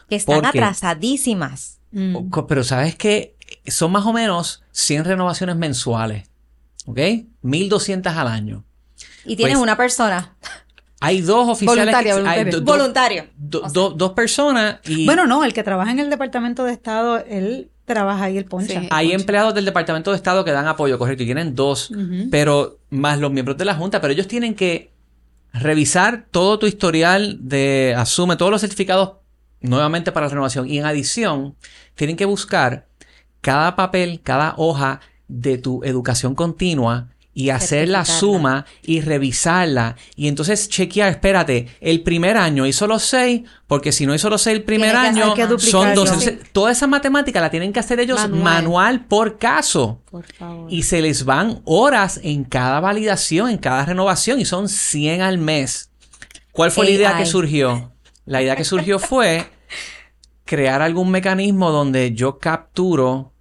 [0.08, 1.80] Que están atrasadísimas.
[1.90, 2.30] Mm.
[2.48, 3.36] Pero sabes que
[3.66, 6.28] son más o menos 100 renovaciones mensuales.
[6.86, 6.98] ¿Ok?
[7.42, 8.64] 1200 al año.
[9.24, 10.34] Y tienes Pues- una persona.
[11.00, 11.84] Hay dos oficiales.
[11.84, 12.52] Voluntaria, que- hay voluntaria.
[12.52, 13.24] do- do- Voluntario.
[13.36, 17.18] do- do- dos personas y Bueno, no, el que trabaja en el Departamento de Estado,
[17.18, 18.80] él trabaja ahí el poncha.
[18.80, 18.88] Sí.
[18.90, 21.90] hay empleados del Departamento de Estado que dan apoyo, correcto, y tienen dos,
[22.30, 24.90] pero más los miembros de la Junta, pero ellos tienen que
[25.52, 29.12] revisar todo tu historial de asume todos los certificados
[29.60, 31.54] nuevamente para la renovación y en adición
[31.94, 32.86] tienen que buscar
[33.40, 40.26] cada papel, cada hoja de tu educación continua y hacer la suma y revisarla y
[40.26, 44.56] entonces chequear, espérate, el primer año hizo los seis, porque si no hizo los seis
[44.56, 45.94] el primer año son duplicarlo.
[46.04, 46.14] 12.
[46.18, 46.28] Sí.
[46.28, 49.04] Entonces, Toda esa matemática la tienen que hacer ellos manual, Manual.
[49.06, 50.02] por caso.
[50.10, 50.66] Por favor.
[50.72, 55.38] Y se les van horas en cada validación, en cada renovación, y son 100 al
[55.38, 55.90] mes.
[56.50, 57.92] ¿Cuál fue la idea que surgió?
[58.24, 59.46] La idea que surgió fue
[60.48, 63.32] crear algún mecanismo donde yo capturo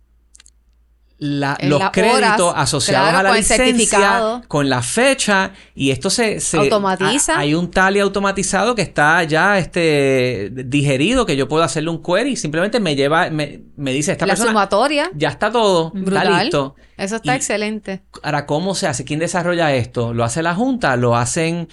[1.20, 6.12] la- los créditos horas, asociados claro, a la con licencia con la fecha y esto
[6.12, 7.36] se, se- Automatiza.
[7.36, 12.04] a- hay un tally automatizado que está ya este digerido que yo puedo hacerle un
[12.04, 15.88] query y simplemente me lleva me, me dice esta la persona sumatoria, ya está todo
[15.96, 16.42] está brutal.
[16.44, 18.04] listo Eso está Y- excelente.
[18.22, 19.04] Ahora, ¿cómo se hace?
[19.06, 20.14] ¿Quién desarrolla esto?
[20.14, 20.96] ¿Lo hace la Junta?
[20.98, 21.68] ¿Lo hacen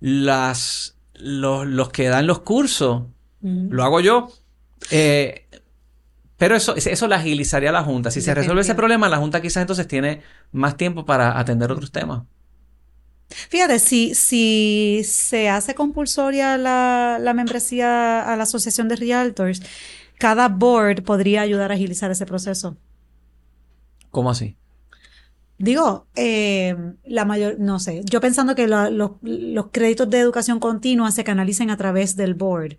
[0.00, 3.02] las, los, los que dan los cursos?
[3.42, 4.28] ¿Lo hago yo?
[4.90, 5.46] Eh,
[6.36, 8.10] pero eso, eso le agilizaría la Junta.
[8.10, 10.22] Si se resuelve ese problema, la Junta quizás entonces tiene
[10.52, 12.22] más tiempo para atender otros temas.
[13.28, 19.62] Fíjate, si, si se hace compulsoria la, la membresía a la Asociación de Realtors,
[20.18, 22.76] cada board podría ayudar a agilizar ese proceso.
[24.10, 24.56] ¿Cómo así?
[25.62, 30.58] Digo, eh, la mayor, no sé, yo pensando que la- los, los créditos de educación
[30.58, 32.78] continua se canalicen a través del board,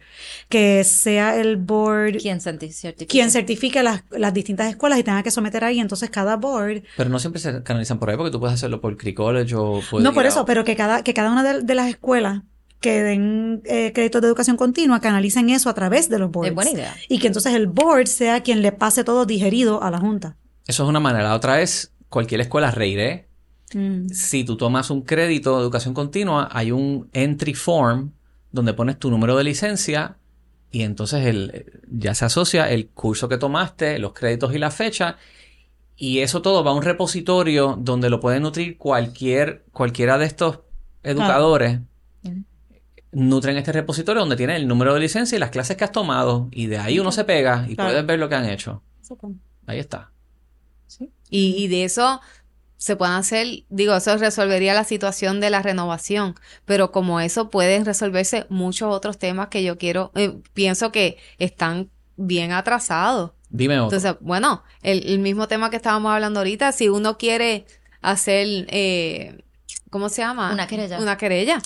[0.49, 3.11] que sea el board ¿Quién certi- certifica?
[3.11, 7.09] quien certifique las, las distintas escuelas y tenga que someter ahí, entonces cada board, Pero
[7.11, 10.03] no siempre se canalizan por ahí porque tú puedes hacerlo por Cree College o puedes
[10.03, 12.41] no por eso, pero que cada, que cada una de, de las escuelas
[12.79, 16.49] que den eh, créditos de educación continua canalicen eso a través de los boards.
[16.49, 16.95] Es buena idea.
[17.09, 20.35] Y que entonces el board sea quien le pase todo digerido a la junta.
[20.65, 21.25] Eso es una manera.
[21.25, 23.27] La otra es cualquier escuela reiré.
[23.73, 24.09] Mm.
[24.09, 28.11] Si tú tomas un crédito de educación continua, hay un entry form
[28.51, 30.17] donde pones tu número de licencia
[30.71, 35.17] y entonces el, ya se asocia el curso que tomaste, los créditos y la fecha.
[35.95, 40.59] Y eso todo va a un repositorio donde lo puede nutrir cualquier, cualquiera de estos
[41.03, 41.79] educadores.
[42.23, 42.43] Ujú.
[43.13, 46.47] Nutren este repositorio donde tiene el número de licencia y las clases que has tomado.
[46.51, 47.91] Y de ahí uno se pega y Claro.
[47.91, 48.81] puedes ver lo que han hecho.
[49.67, 50.11] Ahí está.
[51.29, 52.21] Y, y de eso
[52.77, 56.33] se pueden hacer, digo, eso resolvería la situación de la renovación,
[56.65, 61.91] pero como eso pueden resolverse muchos otros temas que yo quiero, eh, pienso que están
[62.17, 63.33] bien atrasados.
[63.49, 63.97] Dime otro.
[63.97, 67.67] Entonces, bueno, el, el mismo tema que estábamos hablando ahorita, si uno quiere
[68.01, 69.43] hacer, eh,
[69.91, 70.51] ¿cómo se llama?
[70.51, 70.99] Una querella.
[70.99, 71.61] Una querella.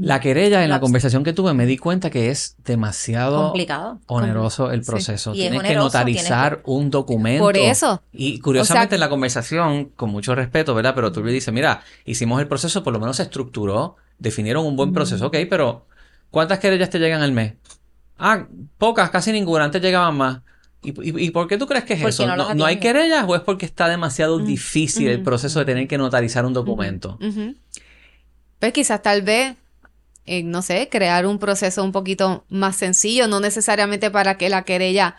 [0.00, 4.00] La querella, en la conversación que tuve, me di cuenta que es demasiado Complicado.
[4.06, 4.90] oneroso el Sí.
[4.90, 5.32] proceso.
[5.32, 7.42] Tienes que notarizar un documento.
[7.44, 8.02] Por eso.
[8.12, 10.94] Y curiosamente O sea- en la conversación, con mucho respeto, ¿verdad?
[10.94, 14.76] Pero tú le dices, mira, hicimos el proceso, por lo menos se estructuró, definieron un
[14.76, 15.86] buen proceso, ok, pero
[16.30, 17.54] ¿cuántas querellas te llegan al mes?
[18.18, 18.46] Ah,
[18.78, 20.40] pocas, casi ninguna, antes llegaban más.
[20.82, 22.26] ¿Y, y, y por qué tú crees que es Porque eso?
[22.26, 25.64] no ¿No, los no hay querellas o es porque está demasiado difícil el proceso de
[25.64, 27.18] tener que notarizar un documento?
[28.58, 29.56] Pues quizás tal vez,
[30.26, 34.62] eh, no sé, crear un proceso un poquito más sencillo, no necesariamente para que la
[34.62, 35.16] querella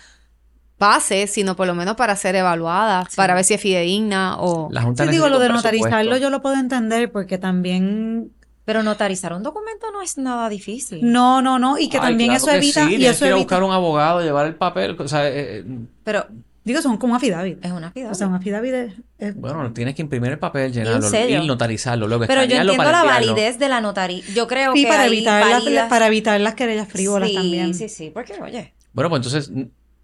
[0.78, 4.70] pase, sino por lo menos para ser evaluada, para ver si es fidedigna o...
[4.72, 8.32] La Junta Sí, digo, lo de notarizarlo yo lo puedo entender porque también...
[8.66, 11.00] Pero notarizar un documento no es nada difícil.
[11.04, 12.88] No, no, no, y que Ay, también claro eso que evita...
[12.88, 13.38] sí, y eso que evita...
[13.38, 15.00] buscar un abogado, llevar el papel.
[15.00, 15.66] O sea, eh, eh,
[16.04, 16.26] Pero
[16.66, 17.64] Digo, son como affidavit.
[17.64, 18.12] es una piedad.
[18.12, 18.94] O sea, un affidavit es...
[19.20, 23.04] es- bueno, tienes que imprimir el papel, llenarlo y notarizarlo, luego Pero yo entiendo la
[23.04, 24.24] validez de la notaría.
[24.34, 27.36] Yo creo sí, que para hay evitar, las- válidas- para evitar las querellas frívolas sí,
[27.36, 27.74] también.
[27.76, 29.52] Sí, sí, porque oye, Bueno, pues entonces,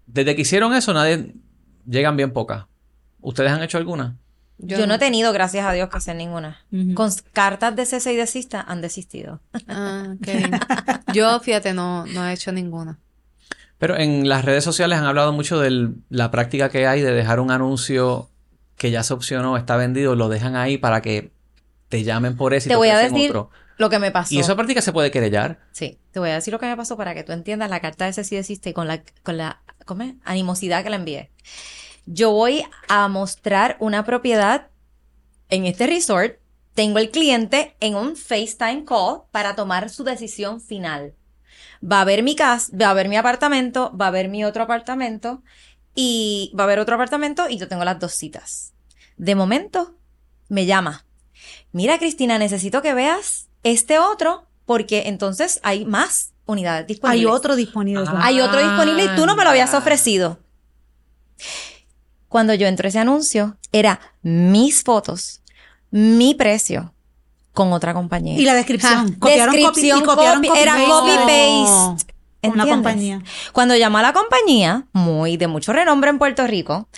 [0.06, 1.34] desde que hicieron eso, nadie
[1.86, 2.64] llegan bien pocas.
[3.20, 4.16] ¿Ustedes han hecho alguna?
[4.58, 6.64] yo, no he tenido, gracias a Dios, que hacer ninguna.
[6.94, 9.40] Con cartas de cese y desista han desistido.
[9.66, 10.52] Ah, qué bien.
[11.12, 12.98] Yo, fíjate, no, no he hecho ninguna.
[13.82, 17.40] Pero en las redes sociales han hablado mucho de la práctica que hay de dejar
[17.40, 18.30] un anuncio
[18.76, 21.32] que ya se opcionó, está vendido, lo dejan ahí para que
[21.88, 23.50] te llamen por eso y Te voy a decir otro.
[23.78, 24.32] lo que me pasó.
[24.32, 25.58] Y esa práctica se puede querellar.
[25.72, 28.04] Sí, te voy a decir lo que me pasó para que tú entiendas la carta
[28.04, 30.14] de cese y desista y con la, con la ¿cómo es?
[30.22, 31.32] animosidad que la envié.
[32.06, 34.68] Yo voy a mostrar una propiedad
[35.48, 36.36] en este resort.
[36.74, 41.14] Tengo el cliente en un FaceTime call para tomar su decisión final.
[41.84, 44.62] Va a ver mi casa, va a ver mi apartamento, va a ver mi otro
[44.62, 45.42] apartamento
[45.94, 48.72] y va a haber otro apartamento y yo tengo las dos citas.
[49.16, 49.96] De momento,
[50.48, 51.04] me llama.
[51.72, 57.26] Mira, Cristina, necesito que veas este otro porque entonces hay más unidades disponibles.
[57.26, 58.04] Hay otro disponible.
[58.06, 58.20] Ah.
[58.22, 60.38] Hay otro disponible y tú no me lo habías ofrecido.
[62.28, 65.42] Cuando yo entré ese anuncio, era mis fotos,
[65.90, 66.94] mi precio
[67.52, 68.38] con otra compañía.
[68.38, 69.14] Y la descripción.
[69.18, 72.12] Copiaron copy- y copiaron copy- era copy-paste copy-paste.
[72.42, 72.74] con Una ¿Entiendes?
[72.74, 73.22] compañía.
[73.52, 76.88] Cuando llamó a la compañía, muy de mucho renombre en Puerto Rico,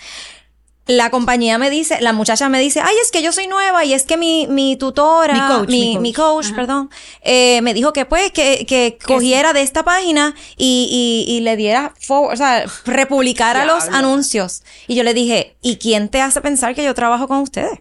[0.86, 3.94] la compañía me dice, la muchacha me dice, ay, es que yo soy nueva y
[3.94, 6.00] es que mi, mi tutora, Mi coach, mi, mi coach.
[6.02, 6.54] mi coach, Ajá.
[6.56, 6.90] perdón,
[7.22, 11.56] eh, me dijo que pues, que, que cogiera de esta página y, y, y le
[11.56, 14.62] diera, forward, o sea, republicara los anuncios.
[14.86, 17.80] Y yo le dije, ¿y quién te hace pensar que yo trabajo con ustedes?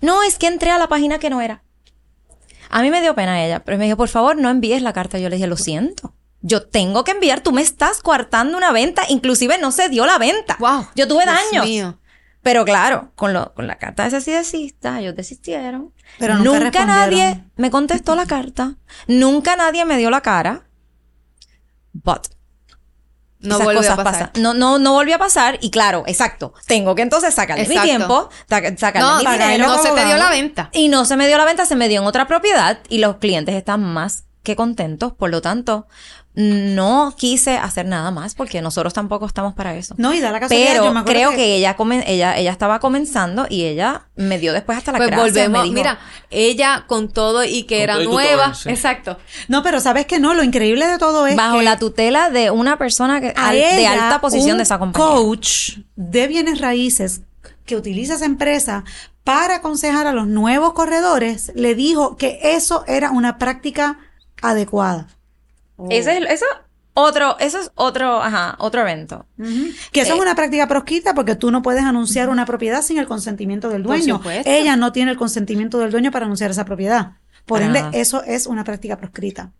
[0.00, 1.62] No, es que entré a la página que no era.
[2.70, 5.18] A mí me dio pena ella, pero me dijo, por favor, no envíes la carta.
[5.18, 6.14] Yo le dije, lo siento.
[6.40, 10.18] Yo tengo que enviar, tú me estás coartando una venta, inclusive no se dio la
[10.18, 10.56] venta.
[10.58, 10.88] Wow.
[10.94, 11.66] Yo tuve Dios daños.
[11.66, 11.98] mío.
[12.42, 15.92] Pero claro, con, lo, con la carta de ese sí desista, ellos desistieron.
[16.18, 16.86] Pero nunca respondieron.
[16.86, 18.76] nadie me contestó la carta.
[19.08, 20.68] Nunca nadie me dio la cara.
[21.92, 22.28] But
[23.46, 24.28] No esas vuelve a cosas pasar.
[24.32, 24.42] pasan.
[24.42, 25.58] No, no, no volvió a pasar.
[25.60, 26.52] Y claro, exacto.
[26.66, 29.66] Tengo que entonces sacarle mi tiempo, saca- sacarle No, mi dinero.
[29.68, 30.70] no se te dio la venta.
[30.72, 33.16] Y no se me dio la venta, se me dio en otra propiedad y los
[33.16, 35.12] clientes están más que contentos.
[35.12, 35.86] Por lo tanto,
[36.36, 39.94] no quise hacer nada más porque nosotros tampoco estamos para eso.
[39.96, 40.74] No, y da la casualidad.
[40.76, 44.38] yo me Pero acuerdo creo que, ella, comen- ella ella estaba comenzando y ella me
[44.38, 45.58] dio después hasta la Pues gracias, volvemos.
[45.60, 45.98] me dijo, Mira,
[46.30, 48.44] ella con todo y que era nueva.
[48.48, 48.68] tutor, sí.
[48.68, 49.18] Exacto.
[49.48, 52.50] No, pero sabes que no, lo increíble de todo es bajo que la tutela de
[52.50, 55.08] una persona que de alta posición un de esa compañía.
[55.08, 57.22] coach de bienes raíces
[57.64, 58.84] que utiliza esa empresa
[59.24, 63.98] para aconsejar a los nuevos corredores, le dijo que eso era una práctica
[64.42, 65.08] adecuada.
[65.90, 66.46] Ese es, eso
[66.94, 69.26] otro, eso es otro, ajá, otro evento.
[69.92, 70.22] Que eso es Eh.
[70.22, 74.20] una práctica proscrita porque tú no puedes anunciar una propiedad sin el consentimiento del dueño.
[74.44, 77.12] Ella no tiene el consentimiento del dueño para anunciar esa propiedad.
[77.44, 77.92] Por ende, nada.
[77.96, 79.52] eso es una práctica proscrita.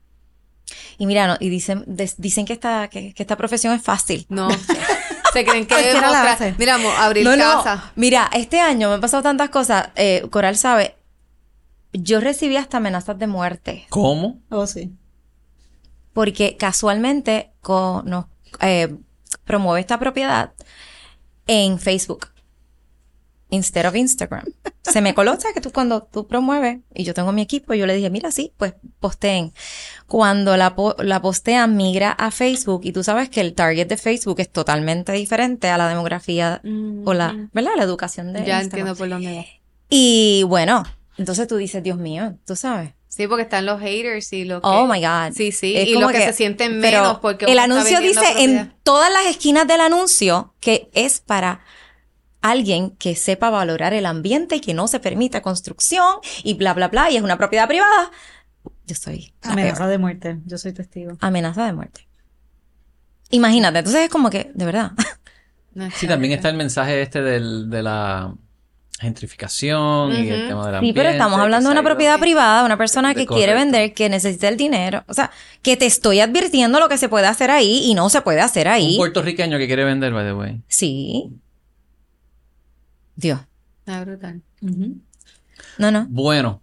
[0.98, 4.26] Y mira, no, y dicen, des- dicen que esta, que, que esta profesión es fácil.
[4.28, 4.48] No.
[5.32, 6.54] Se creen que hace.
[6.58, 7.62] Mira, mo- abrir No, no.
[7.62, 7.92] casa.
[7.94, 9.90] Mira, este año me han pasado tantas cosas.
[9.94, 10.96] Eh, Coral sabe,
[11.92, 13.86] yo recibí hasta amenazas de muerte.
[13.90, 14.40] ¿Cómo?
[14.48, 14.90] Oh, sí.
[16.16, 18.24] Porque casualmente co- nos
[18.62, 18.88] eh,
[19.44, 20.54] promueve esta propiedad
[21.46, 22.28] en Facebook
[23.50, 24.44] instead of Instagram.
[24.80, 25.52] Se me ¿sabes?
[25.52, 28.54] Que tú cuando tú promueves y yo tengo mi equipo, yo le dije, mira, sí,
[28.56, 29.52] pues posteen.
[30.06, 33.98] Cuando la, po- la postean, migra a Facebook y tú sabes que el target de
[33.98, 36.62] Facebook es totalmente diferente a la demografía
[37.04, 37.72] o la, ¿verdad?
[37.76, 38.88] La educación de Ya Instagram.
[38.88, 39.44] entiendo por dónde va.
[39.90, 40.82] Y bueno,
[41.18, 42.94] entonces tú dices, Dios mío, tú sabes.
[43.16, 44.68] Sí, porque están los haters y lo que...
[44.68, 45.32] Oh my God.
[45.34, 45.74] Sí, sí.
[45.74, 48.42] Es y como lo que, se sienten menos porque el anuncio dice propiedad.
[48.42, 51.60] en todas las esquinas del anuncio que es para
[52.42, 56.88] alguien que sepa valorar el ambiente y que no se permita construcción y bla bla
[56.88, 58.10] bla y es una propiedad privada.
[58.86, 59.88] Yo soy Amenaza peor.
[59.88, 60.38] de muerte.
[60.44, 61.16] Yo soy testigo.
[61.20, 62.06] amenaza de muerte.
[63.30, 64.92] Imagínate, entonces es como que, de verdad.
[65.72, 68.34] No, Sí, también está el mensaje este del, de la
[68.98, 71.00] gentrificación y el tema del Sí, ambiente.
[71.00, 74.48] pero estamos hablando de una ha propiedad privada, una persona que quiere vender, que necesita
[74.48, 75.04] el dinero.
[75.06, 75.30] O sea,
[75.62, 78.66] que te estoy advirtiendo lo que se puede hacer ahí y no se puede hacer
[78.68, 78.96] Un ahí.
[78.96, 80.60] puertorriqueño que quiere vender, by the way.
[80.68, 81.30] Sí.
[83.16, 83.40] Dios.
[83.86, 84.42] Ah, brutal.
[85.78, 86.06] No, no.
[86.08, 86.60] Bueno,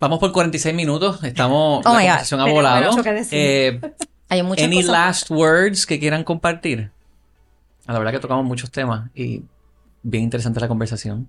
[0.00, 1.22] vamos por 46 minutos.
[1.24, 1.84] Estamos.
[1.86, 2.08] Oh la my God.
[2.10, 2.90] conversación ha Tenemos volado.
[2.92, 3.38] mucho que decir.
[3.38, 3.80] Eh,
[4.30, 4.90] Hay muchas any cosas.
[4.90, 6.90] last words que quieran compartir?
[7.86, 9.42] A la verdad que tocamos muchos temas y
[10.02, 11.28] bien interesante la conversación.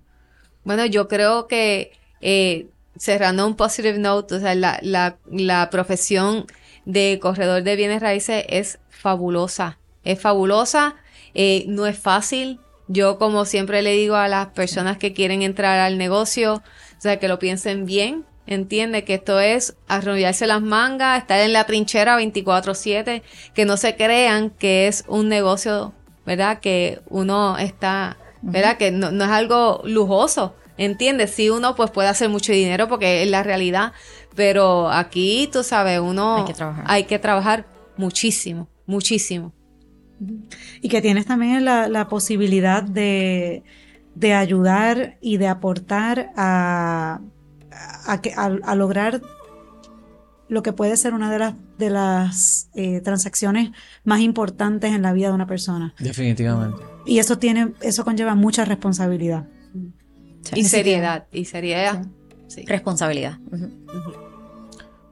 [0.64, 6.46] Bueno, yo creo que eh, cerrando un positive note, o sea, la, la, la profesión
[6.84, 9.78] de corredor de bienes raíces es fabulosa.
[10.04, 10.96] Es fabulosa,
[11.34, 12.60] eh, no es fácil.
[12.88, 17.18] Yo, como siempre le digo a las personas que quieren entrar al negocio, o sea,
[17.18, 22.16] que lo piensen bien, entiende que esto es arrollarse las mangas, estar en la trinchera
[22.16, 23.22] 24/7,
[23.54, 25.92] que no se crean que es un negocio,
[26.26, 26.58] ¿verdad?
[26.58, 28.76] Que uno está, ¿verdad?
[28.76, 31.30] Que no, no es algo lujoso, ¿entiendes?
[31.30, 33.92] Sí, uno pues puede hacer mucho dinero porque es la realidad,
[34.34, 36.84] pero aquí, tú sabes, uno Hay que trabajar.
[36.88, 37.66] hay que trabajar
[37.96, 39.52] muchísimo, muchísimo.
[40.82, 43.62] Y que tienes también la, la posibilidad de,
[44.14, 47.20] de ayudar y de aportar a,
[48.06, 49.22] a, que- a- a lograr
[50.50, 53.70] lo que puede ser una de las, de las eh, transacciones
[54.04, 55.94] más importantes en la vida de una persona.
[55.98, 56.82] Definitivamente.
[57.06, 59.46] Y eso tiene, eso conlleva mucha responsabilidad.
[60.54, 62.04] Y seriedad, y seriedad.
[62.48, 62.64] Sí.
[62.66, 63.38] Responsabilidad.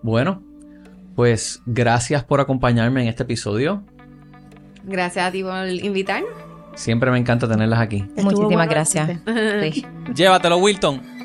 [0.03, 0.43] Bueno,
[1.15, 3.85] pues gracias por acompañarme en este episodio.
[4.85, 6.31] Gracias a ti por invitarnos.
[6.75, 7.99] Siempre me encanta tenerlas aquí.
[8.17, 9.21] Estuvo Muchísimas bueno gracias.
[10.15, 11.18] Llévatelo, Wilton.